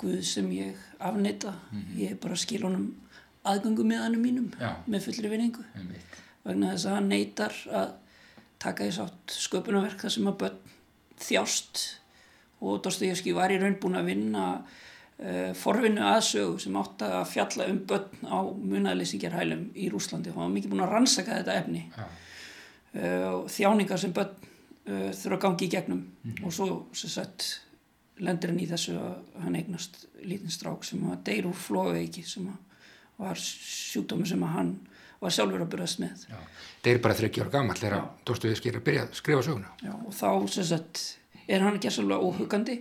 [0.00, 1.52] Guð sem ég afneita,
[2.00, 2.88] ég er bara að skil honum
[3.52, 4.78] aðgöngu með hannum mínum Já.
[4.88, 5.68] með fullri vinningu
[6.40, 7.96] vegna þess að hann neytar að
[8.64, 10.76] taka í sátt sköpunarverk þar sem að börn
[11.24, 11.82] þjást.
[12.60, 17.68] Og Dostoyevski var í raun búin að vinna uh, forvinnu aðsögu sem átt að fjalla
[17.72, 21.86] um börn á munaðlýsingarhælum í Rúslandi og hann var mikið búin að rannsaka þetta efni.
[21.96, 22.06] Já.
[23.00, 26.06] uh, og þjáningar sem börn uh, þurfa að gangi í gegnum.
[26.44, 27.50] Og svo sagt
[28.20, 32.50] lendir hann í þessu að hann eignast lítinn strák sem að deyr úr flóveiki sem
[32.50, 32.66] að
[33.20, 34.70] var sjúkdómi sem að hann
[35.20, 36.38] var sjálfur að byrjast með Já.
[36.80, 39.72] Það er bara 30 ára gammal þegar Dostoyevski er að byrja að skrifa söguna.
[39.84, 41.02] Já, og þá sagt
[41.50, 42.76] er hann gerðslega óhugandi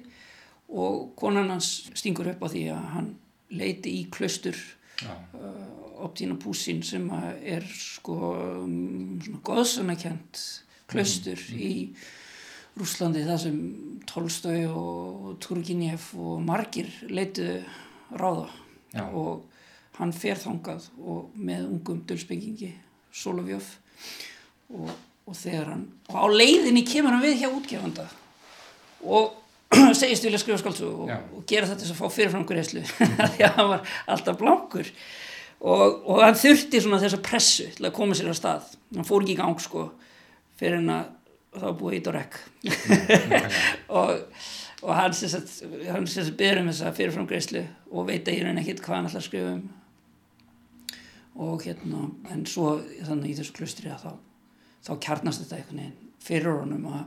[0.69, 3.09] og konan hans stingur upp á því að hann
[3.49, 4.57] leiti í klaustur
[5.01, 5.11] Já.
[5.33, 8.15] uh, Optína Púsin sem er sko
[8.63, 10.43] um, svona goðsannakent
[10.89, 11.89] klaustur í
[12.79, 13.57] Rúslandi það sem
[14.07, 17.57] Tolstói og Turgenev og margir leituðu
[18.15, 18.47] ráða
[18.93, 19.03] Já.
[19.09, 19.48] og
[19.99, 22.71] hann fer þangað og með ungum dölsbyggingi
[23.15, 23.67] Solovjov
[24.75, 24.89] og,
[25.27, 28.07] og þegar hann og á leiðinni kemur hann við hjá útgefanda
[29.03, 29.35] og
[29.99, 32.83] segist vilja skrifa skáldsögu og, og gera þetta að fá fyrirfram greiðslu
[33.35, 34.89] því að hann var alltaf blankur.
[35.59, 38.69] Og, og hann þurfti svona þessa pressu til að koma sér að stað.
[38.95, 39.89] Hann fór ekki í gang sko
[40.59, 41.11] fyrir hann að
[41.53, 42.39] það var búið ít og rekk.
[43.99, 44.11] Og,
[44.85, 45.31] og hann sem
[45.89, 48.95] hann sem sagt byrður um þessa fyrirfram greiðslu og veit að ég reyna ekkit hvað
[48.95, 49.63] hann ætlar að skrifa um
[51.39, 52.77] og hérna en svo
[53.07, 54.11] þannig í þessu klustri að þá
[54.85, 57.05] þá kjarnast þetta einhvern veginn fyrir honum að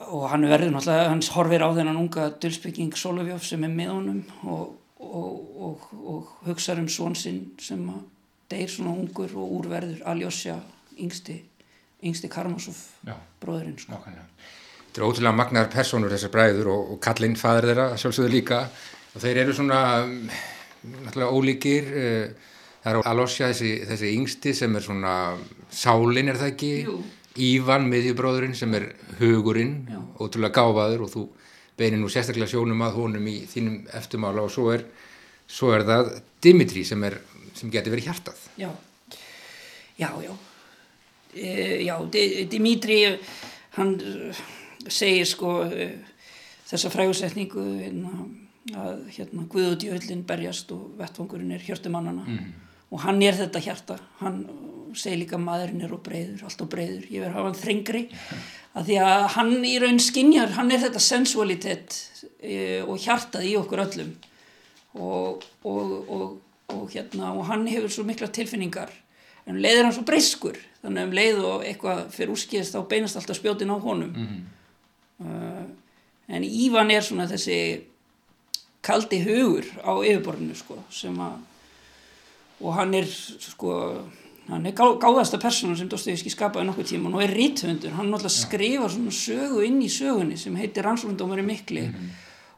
[0.00, 4.22] og hann verður náttúrulega, hann horfir á þennan unga dulsbygging Solovjov sem er með honum
[4.48, 5.34] og, og,
[5.66, 8.06] og, og hugsaður um svon sinn sem að
[8.50, 10.56] deyr svona ungur og úrverður Aljosja,
[10.98, 11.36] yngsti
[12.06, 12.78] yngsti Karmasov
[13.42, 13.98] bróðurinn sko.
[14.00, 18.62] Þetta er ótrúlega magnar personur þessar bræður og, og kallinn faður þeirra sjálfsögðu líka.
[19.14, 20.16] Og þeir eru svona um,
[21.04, 22.48] náttúrulega ólíkir uh,
[22.84, 25.14] það er Alosja þessi, þessi yngsti sem er svona
[25.70, 26.98] sálin er það ekki Jú.
[27.40, 28.88] Ívan miðjubróðurinn sem er
[29.20, 29.76] hugurinn
[30.20, 31.20] ótrúlega gáfaður og þú
[31.78, 34.82] beinir nú sérstaklega sjónum að honum í þínum eftirmála og svo er,
[35.48, 36.10] svo er það
[36.42, 37.20] Dimitri sem, er,
[37.54, 38.70] sem getur verið hjartað Já,
[40.00, 40.32] já, já.
[41.32, 41.94] E, já,
[42.50, 42.98] Dimitri,
[43.78, 43.94] hann
[44.90, 45.86] segir sko e,
[46.66, 48.24] þessa frægusetningu hérna,
[48.74, 52.50] að hérna Guðudjöllin berjast og vettvangurinn er hjörtumannana Mhm.
[52.90, 54.40] Og hann er þetta hjarta, hann
[54.98, 58.02] segir líka maðurinn er og breyður, allt og breyður, ég verður að hafa hann þrengri.
[58.78, 61.96] Að því að hann í raun skinjar, hann er þetta sensualitet
[62.38, 64.12] e, og hjartað í okkur öllum.
[64.94, 66.36] Og, og, og,
[66.70, 68.92] og hérna og hann hefur svo mikla tilfinningar.
[69.42, 70.60] En um leiður hann svo breyskur.
[70.84, 74.14] Þannig að um leið og eitthvað fyrir úrskýðist þá beinast alltaf spjótin á honum.
[74.14, 74.40] Mhm.
[75.26, 75.66] uh,
[76.30, 77.58] en Ívan er svona þessi
[78.86, 81.40] kaldi hugur á yfirborðinu sko sem að
[82.60, 83.76] og hann er sko
[84.50, 88.34] hann er gá, gáðasta persóna sem Dostoyevski skapaði nokkuð tíma og er ríthundur hann náttúrulega
[88.34, 91.86] skrifar svona sögu inn í sögunni sem heitir Rannsóknundómari mikli.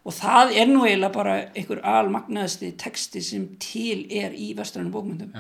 [0.03, 5.37] Og það er nú eiginlega bara einhver almagnaðasti texti sem til er í vestrænum bókmyndum.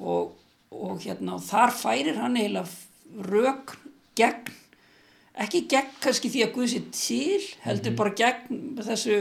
[0.00, 0.34] Og,
[0.74, 2.66] og hérna og þar færir hann eiginlega
[3.30, 3.76] rök
[4.18, 4.50] gegn
[5.40, 9.20] ekki gegn kannski því að Guð sé til heldur bara gegn þessu,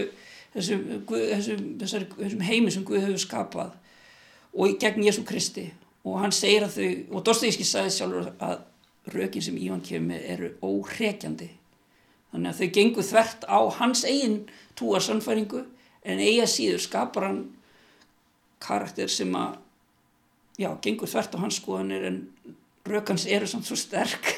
[0.55, 1.55] þessu, þessu,
[2.17, 3.77] þessum heimi sem Guð hefur skapað
[4.59, 5.69] og gegn Jésu Kristi.
[6.03, 8.59] Og hann segir að þau, og Dostoyevski sagði sjálfur að
[9.13, 11.49] rökin sem Ívan kemur með eru óhrekjandi.
[12.31, 14.39] Þannig að þau gengur þvert á hans eigin
[14.77, 15.63] túar sannfæringu
[16.03, 17.41] en eiga síður skapar hann
[18.61, 19.57] karakter sem að
[20.59, 22.19] já, gengur þvert á hans skoðanir en
[22.89, 24.33] rökans eru samt svo sterk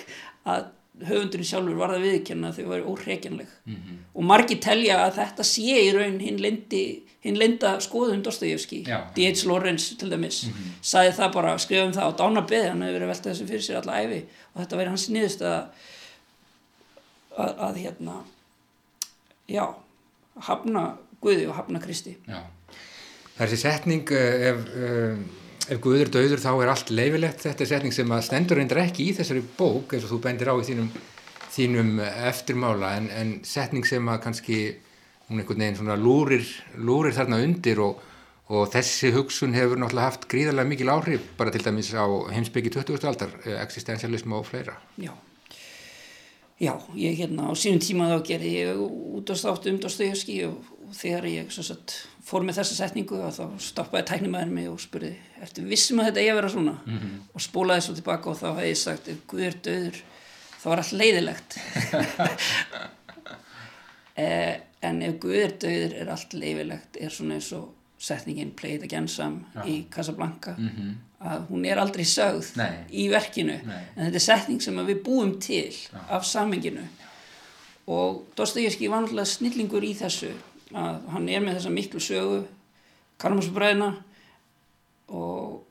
[0.48, 0.70] að
[1.02, 3.98] höfundurinn sjálfur var það viðkjanna þau væri óhrekjanleg Mhm.
[4.16, 8.84] og margir telja að þetta sé í raun hinn lindi hinn linda skoðun Dostoyevski.
[9.16, 9.46] D.H.
[9.46, 10.72] Lawrence til dæmis Mhm.
[10.82, 13.62] sagði það bara, skrifum það á dána beði hann hefur verið að velta þessu fyrir
[13.62, 14.24] sér alla æfi
[14.56, 15.68] og þetta væri hans niðurst að,
[17.38, 18.24] að, að hérna
[19.50, 19.68] já
[20.40, 22.42] hafna Guði og hafna Kristi Já.
[23.38, 25.18] Þessi setning eh, ef, eh,
[25.72, 29.08] ef Guður döður þá er allt leifilegt þetta er setning sem að stendur reyndar ekki
[29.08, 30.90] í þessari bók eins og þú bendir á í þínum,
[31.56, 34.62] þínum eftirmála en, en setning sem að kannski
[35.30, 38.02] hún einhvern veginn svona lúrir, lúrir þarna undir og,
[38.52, 42.04] og þessi hugsun hefur náttúrulega haft gríðarlega mikil áhrif bara til dæmis á
[42.36, 43.08] heimsbyggi 20.
[43.08, 45.14] aldar eh, existentialism og fleira Já.
[46.62, 50.60] Já, ég hérna á sínum tíma þá gerði ég út á státt um Dostoyevski og,
[50.92, 51.94] og þegar ég satt,
[52.28, 56.32] fór með þessa setningu þá stoppaði tæknimæður mig og spurði ertu vissum að þetta eigi
[56.34, 57.14] að vera svona Mhm.
[57.34, 60.02] og spólaði svo tilbaka og þá hefði ég sagt ef Guð er döður
[60.62, 61.58] þá var allt leiðilegt
[64.16, 67.70] eh, en ef Guð er döður er allt leiðilegt er svona eins og
[68.02, 69.64] setningin Play it again Sam Já.
[69.66, 70.96] í Casablanca Mhm.
[71.22, 72.86] að hún er aldrei sögð Nei.
[72.92, 73.84] í verkinu Nei.
[73.96, 75.72] en þetta er setning sem við búum til
[76.10, 76.88] af samenginu
[77.88, 80.32] og Dostoyevski var náttúrulega snillingur í þessu
[80.78, 82.40] að hann er með þessa miklu sögu
[83.22, 83.90] Karmasbræðina
[85.14, 85.62] og,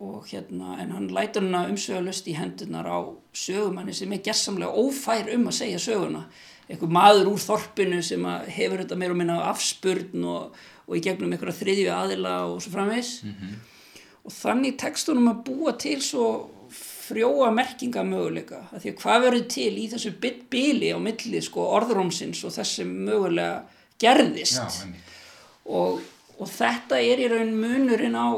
[0.00, 2.98] og hérna en hann lætur hana umsögulust í hendunar á
[3.36, 6.24] sögumanni sem er gersamlega ófær um að segja söguna.
[6.68, 11.02] Einhver maður úr þorpinu sem að hefur þetta meira og minna afspurn og, og í
[11.04, 13.18] gegnum einhverja þriðju aðila og svo framvegs
[14.28, 16.28] og þannig tekstunum að búa til svo
[17.08, 20.12] frjóa merkinga möguleika að því að hvað verður til í þessu
[20.52, 23.62] bili á milli sko orðrómsins og þessi mögulega
[23.98, 24.58] gerðist.
[24.58, 24.92] Já,
[25.66, 26.00] og,
[26.38, 28.28] og þetta er í raun munurinn á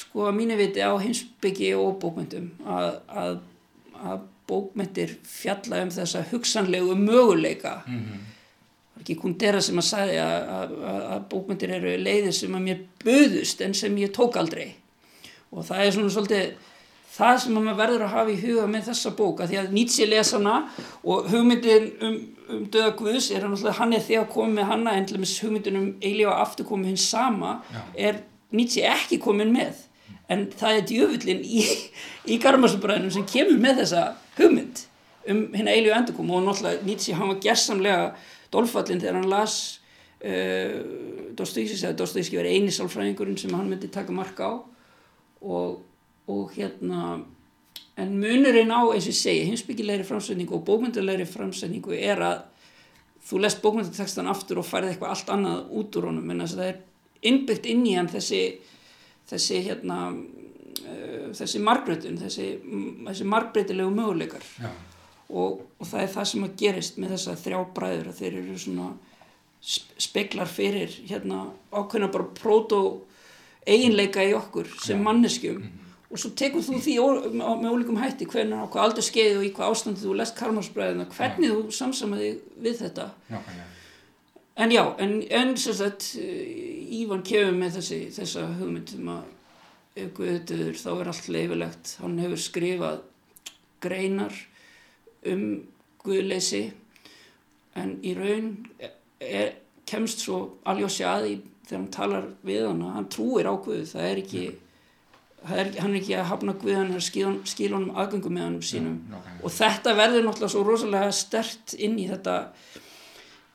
[0.00, 3.38] sko að mínu viti á heimsbyggi og bókmyndum að, að,
[4.06, 4.20] að
[4.50, 7.80] bókmyndir fjalla um þessa hugsanlegu möguleika.
[7.86, 8.26] Mhm.
[8.94, 10.72] var ekki Kundera sem að sagði að-
[11.14, 14.74] að bókmyndir eru leiðir sem að mér buðust en sem ég tók aldrei.
[15.52, 16.50] Og það er svona svolítið
[17.10, 19.72] það sem að maður verður að hafa í huga með þessa bók að því að
[19.74, 20.56] Nietzsche les hana
[21.02, 22.18] og hugmyndin um,
[22.50, 26.92] um döða Guðs er hann er þegar komið með hana en hugmyndin um eilífa afturkomið
[26.92, 27.80] hins sama Já.
[28.08, 29.86] er Nietzsche ekki komin með
[30.30, 31.64] en það er djöfullin í,
[32.30, 34.06] í Garmasubræðinum sem kemur með þessa
[34.38, 34.86] hugmynd
[35.30, 38.08] um hérna eilífa endurkomu og náttúrulega Nietzsche hann var gersamlega
[38.54, 39.56] dolfallin þegar hann las
[40.24, 40.78] uh,
[41.36, 44.54] Dostoyevski að Dostoyevski verið eini sálfræðingurinn sem hann myndi taka marka á
[45.40, 45.80] og,
[46.30, 47.20] og hérna
[48.00, 52.38] en munurinn á eins og ég segi heimsbyggilegri framsetningu og bókmyndalegri framsetningu er að
[53.28, 56.30] þú lest bókmyndatekstan aftur og færði eitthvað allt annað út úr honum.
[56.32, 56.78] En það er
[57.28, 58.40] innbyggt inn í hann þessi
[59.30, 62.46] þessi hérna uh, þessi margbreytun þessi,
[63.10, 64.46] þessi margbreytilegu möguleikar.
[65.30, 68.56] Og, og það er það sem að gerist með þessa þrjá bræður að þeir eru
[68.58, 68.88] svona
[69.62, 72.80] sp- speglar fyrir hérna ákveðna bara prótó
[73.68, 75.04] eiginleika í okkur sem Já.
[75.04, 75.60] manneskjum
[76.10, 76.94] og svo tekur þú því
[77.38, 81.06] með ólíkum hætti hvernig á hvað aldur skeiði og í hvað ástandi þú lest karmarsbræðina,
[81.14, 83.10] hvernig þú samsamaði við þetta?
[83.30, 83.68] Nákvæmlega.
[84.56, 89.28] en já, en, en sagt eh, Ívan kemur með þessi, þessa hugmynd um að
[90.00, 93.00] ef Guðuður þá er allt leifilegt hann hefur skrifað
[93.80, 94.34] greinar
[95.26, 95.44] um
[96.04, 96.70] Guðleysi.
[97.78, 98.54] En í raun
[99.20, 99.54] er,
[99.88, 101.34] kemst svo aljósi að í
[101.66, 103.84] þegar hann talar við hana, hann trúir á Guð.
[103.92, 104.58] Það er ekki það
[105.48, 108.58] er, hann er ekki að hafna guðan hann er að skila, honum aðgöngum með hann
[108.62, 109.44] sínum nákvæmlega.
[109.44, 112.34] og þetta verður náttúrulega svo rosalega stert inn í þetta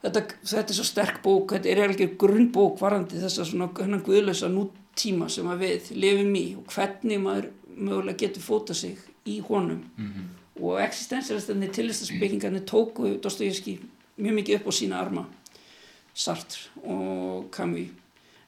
[0.06, 4.50] þetta, þetta er svo sterk bók þetta er ekki grunnbók varandi þess að svona guðlösa
[4.54, 9.84] nútíma sem að við lifum í og hvernig maður mögulega getur fóta sig í honum
[9.98, 10.26] Mhm.
[10.62, 13.80] og existensialistinni tillistarsbyggingarnir tóku Dostoyevski
[14.18, 15.26] mjög mikið upp á sína arma
[16.14, 17.90] Sartre og Camus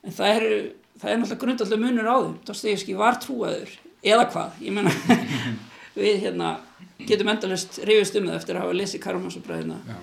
[0.04, 0.46] en það er,
[1.02, 3.74] það er náttúrulega grundallega munur á þeim Dostoyevski var trúaður
[4.06, 4.94] eða hvað, ég menna
[5.98, 6.52] við hérna
[7.08, 9.04] getum endalist reyfist um það eftir að hafa lesið
[9.88, 9.98] Já,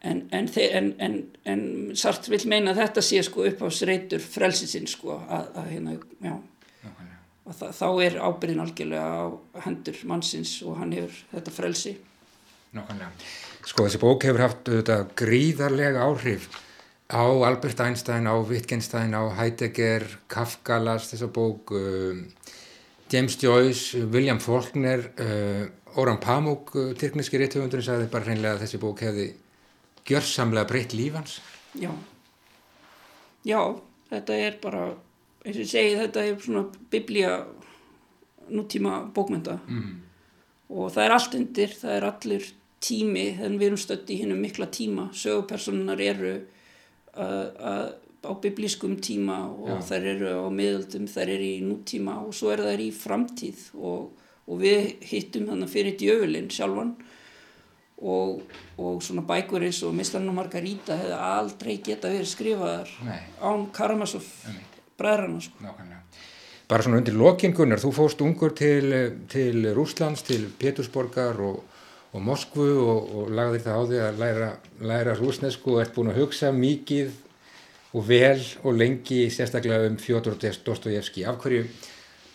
[0.00, 1.64] en, en, en, en, en
[1.98, 5.96] Sartre vil meina að þetta sé sko upp á sreitur frelsisinn sko að, að hérna,
[6.22, 6.36] já.
[7.48, 9.26] Og þa þá er ábyrðin algjörlega á
[9.64, 11.94] hendur mannsins og hann hefur þetta frelsi.
[12.76, 13.08] Nákvæmlega.
[13.64, 16.50] Sko þessi bók hefur haft auðvitað gríðarlega áhrif
[17.08, 22.26] á Albert Einstein, á Wittgenstein, á Heidegger, Kafka las þessa bók, um,
[23.10, 25.64] James Joyce, William Faulkner, uh,
[25.96, 29.30] Oran Pamuk, uh, tyrkneski réttöfundurinn sagði bara hreinlega að þessi bók hefði
[30.08, 31.40] gjörsamlega breytt lífans.
[31.74, 31.90] já
[33.44, 33.60] já,
[34.10, 34.82] þetta er bara
[35.44, 37.32] eins og ég segi þetta er svona biblía
[38.50, 40.00] nútíma bókmynda Mhm.
[40.70, 44.40] og það er allt undir, það er allir tími en við erum stödd í hinnum
[44.40, 46.40] mikla tíma sögupersonunar eru
[47.14, 49.82] á biblískum tíma og Já.
[49.90, 54.24] þær eru á miðöldum, þær eru í nútíma og svo eru þær í framtíð og,
[54.48, 56.96] og við hittum þannig fyrir djöfulinn sjálfan
[57.98, 58.42] og,
[58.78, 63.20] og svona bækur eins og Mistarinn og Margarita hefði aldrei geta verið skrifaðar Nei.
[63.42, 64.26] án Karamazov
[64.98, 65.62] bræðrana sko.
[65.62, 66.02] Nákvæmlega.
[66.68, 68.92] Bara svona undir lokin Gunnar, þú fóst ungur til,
[69.32, 71.62] til Rúslands, til Pétursborgar og,
[72.12, 74.48] og Moskvu og, og lagðir það á því að læra,
[74.90, 77.10] læra rúsnesku og ert búin að hugsa mikið
[77.96, 81.24] og vel og lengi sérstaklega um Fjóður Dostojevski.
[81.28, 81.66] Af hverju,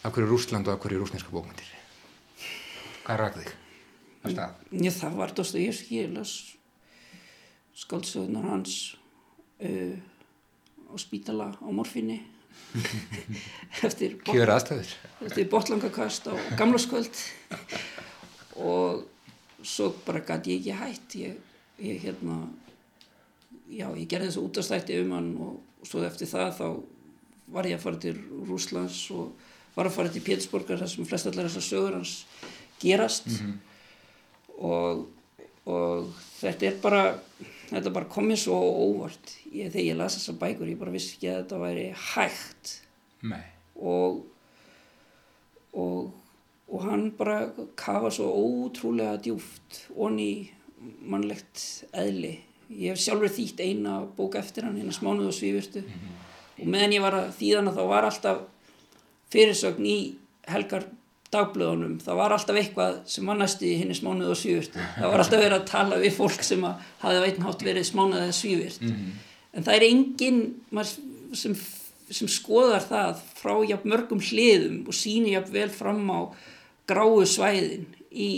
[0.03, 1.69] af hverju Rúsland og af hverju rúsnesku bókmyndir?
[3.05, 3.53] Hvað rak þig?
[4.33, 6.35] Já, það var Dostoyevski, ég las
[7.75, 8.93] skáldsögnar hans
[9.59, 9.97] uh,
[10.87, 12.19] á spítala á morfinni
[13.87, 14.91] eftir, bot- Kjör aðstæður.
[15.25, 17.17] eftir botlangakast á gamlaskvöld
[18.61, 19.03] og
[19.63, 21.37] svo bara gæti ég ekki hætt ég,
[21.79, 22.37] ég hérna
[23.71, 26.67] já, ég gerði þessu útastætti um hann og, svo eftir það þá
[27.53, 28.15] var ég að fara til
[28.47, 29.33] Rúslands og
[29.75, 32.13] var að fara til Pétursborgar þar sem flest allar þessar sögur hans
[32.83, 33.57] gerast Mhm.
[34.63, 35.07] og,
[35.65, 37.03] og þetta er bara
[37.71, 41.31] þetta bara komið svo óvart ég, þegar ég las þessar bækur ég bara vissi ekki
[41.31, 42.73] að þetta væri hægt
[43.23, 43.43] Nei.
[43.75, 44.23] og
[45.73, 46.11] og,
[46.73, 47.37] og hann bara
[47.77, 50.49] kafa svo ótrúlega djúft onni
[51.05, 52.33] mannlegt eðli.
[52.73, 57.03] Ég hef sjálfur þýtt eina bók eftir hann hérna smánuð og svífurstu og meðan ég
[57.03, 58.41] var að þýðana þá var alltaf
[59.33, 59.97] fyrirsögn í
[60.49, 60.87] helgar
[61.33, 65.23] dagblöðunum, það var alltaf eitthvað sem var næstu í henni smánuð og svífurstu það var
[65.23, 68.83] alltaf verið að tala við fólk sem að hafi veitnhátt verið smánuð eða svífurt
[69.53, 70.41] en það er enginn
[71.37, 71.55] sem,
[72.09, 76.19] sem skoðar það frá jafn mörgum hliðum og sýnir jafn vel fram á
[76.89, 78.31] gráu svæðin í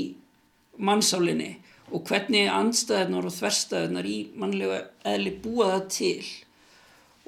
[0.78, 1.56] mannsálinni
[1.94, 6.26] og hvernig andstæðunar og þverstæðunar í mannlega eðli búa það til.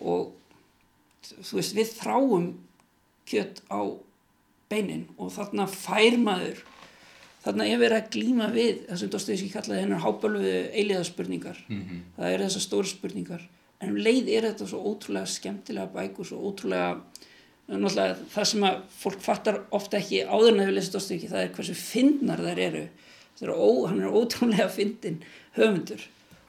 [0.02, 0.32] Og
[1.44, 2.48] þú veist við þráum
[3.28, 3.82] kjött á
[4.72, 6.64] beinin og þarna fær maður
[7.46, 12.02] þarna er verið að glíma við það sem Dostoyevski kallaði hennar hábölvu eiliðaspurningar Mhm.
[12.18, 13.42] það eru þessar stóru spurningar.
[13.80, 17.02] En um leið er þetta svo ótrúlega skemmtilega bækur svo ótrúlega
[17.68, 21.44] náttúrulega það sem að fólk fattar ofta ekki áður en að við lesið Dostoyevski það
[21.44, 22.84] er hversu fyndnar þær eru.
[23.38, 25.20] Er ó, hann er ótrúlega fyndin
[25.58, 26.06] höfundur.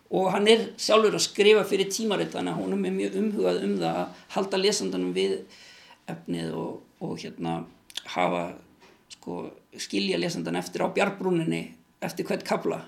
[0.08, 3.74] Og hann er sjálfur að skrifa fyrir tímaritt þannig að hún er mjög umhugað um
[3.82, 5.34] það að halda lesandanum við
[6.08, 7.58] efnið og, og hérna
[8.14, 8.44] hafa
[9.12, 9.42] sko,
[9.76, 11.60] skilja lesandan eftir á bjarbrúninni
[12.04, 12.78] eftir hvert kabla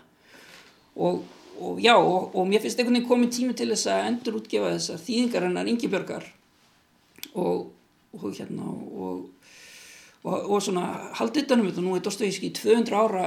[0.95, 1.25] og,
[1.59, 4.73] og já og, og mér finnst einhvern veginn komið tími til þess að endur útgefa
[4.77, 6.27] þessar þýðingar hennar Ingibjörgar.
[7.35, 7.69] Og,
[8.19, 9.29] og hérna og,
[10.25, 10.87] og, og svona
[11.19, 13.25] haldið utanum þetta nú er Dostoyevski í 200 ára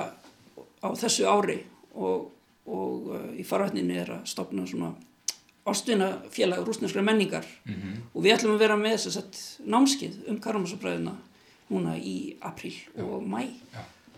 [0.84, 1.60] á þessu ári
[1.96, 2.30] og,
[2.68, 4.92] og uh, í farvætninni er að stopna svona
[5.66, 7.94] ástvinafélag rúsneskra menningar Mhm.
[8.14, 9.38] og við ætlum að vera með þess að
[9.72, 11.14] námskið um Karamazov-bræðina
[11.72, 13.48] núna í apríl og mæ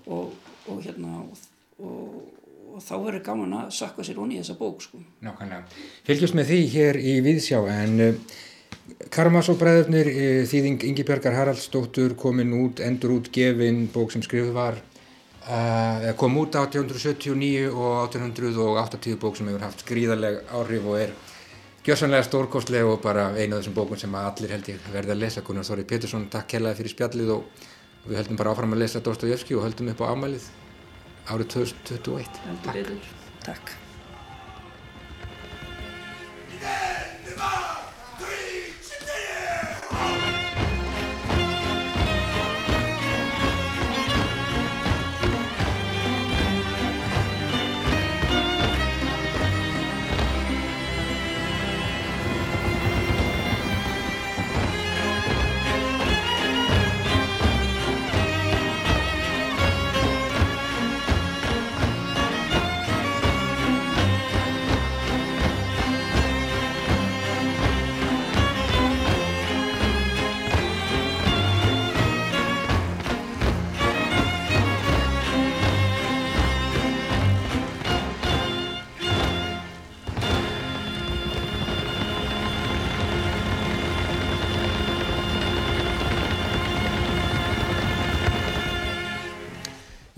[0.08, 0.34] og,
[0.68, 1.38] og hérna og,
[1.80, 4.98] og, þá verður gaman að sakka sér honi í þessa bók sko.
[5.24, 5.64] Nákvæmlega.
[6.04, 7.94] Fylgjast með því hér í Viðsjá en
[9.06, 14.54] uh, Karamazov bræðurnir, uh, þýðing Ingibjörgar Haraldsdóttur komin út, endur út gefin bók sem skrifuð
[14.56, 14.82] var
[15.46, 21.16] uh, kom út 1879 og 1880 bók sem hefur haft gríðarleg áhrif og er
[21.86, 25.46] gjössanlega stórkostlega og bara einu af þessum bókun sem allir held ég verði að lesa
[25.46, 27.66] Gunnar Þorri Pétursson, takk kellaði fyrir spjallið og
[28.10, 30.52] við höldum bara áfram að lesa Dostojevski og höldum upp á ámælið
[31.30, 33.10] árið 2021 Takk.
[33.46, 33.76] Takk.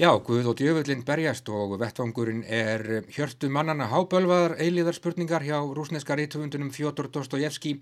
[0.07, 2.79] Já, Guð og djöfullin berjast og vettvangurinn er
[3.11, 7.73] hjörtu mannana hábölvaðar eiliðar spurningar hjá rúsneska rítvöndunum Fjótor Dostojevski.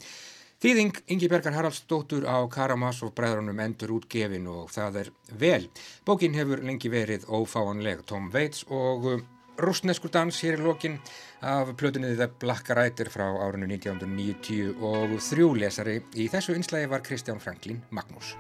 [0.58, 5.70] Þýðing Ingi Bergar Haraldsdóttur á Karamazov bræðrunum endur útgefin og það er vel.
[6.08, 9.22] Bókin hefur lengi verið ófáanleg Tom Waits og
[9.62, 10.98] rúsneskur dans hér í lokin
[11.46, 17.44] af plötunni The Black Rider frá árunnu 1990 og þrjúlesari í þessu einslægi var Kristján
[17.44, 18.34] Franklin Magnús.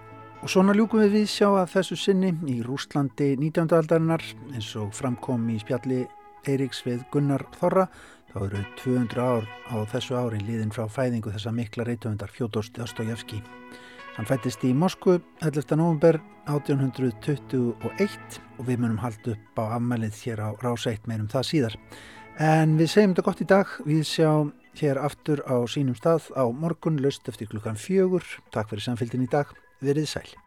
[0.45, 3.71] Og svona ljúkum við við sjá að þessu sinni í Rúslandi 19.
[3.79, 4.21] aldarinnar
[4.53, 6.03] eins og framkom í spjalli
[6.45, 7.87] Eiríks við Gunnar Þorra.
[8.29, 13.41] þá eru 200 ár á þessu ári liðin frá fæðingu þessa mikla reytöfundar Fjódors Dostojevski.
[14.19, 15.79] Hann fættist í Moskvu 11.
[15.81, 21.81] november 1821 og við munum halda upp á afmælið hér á Ráseitt meirum það síðar.
[22.37, 26.45] En við segjum þetta gott í dag, við sjáum hér aftur á sínum stað á
[26.53, 28.21] morgun, löst eftir klukkan fjögur.
[28.53, 29.64] Takk fyrir samfélgin í dag.
[29.83, 30.44] Verið sæl.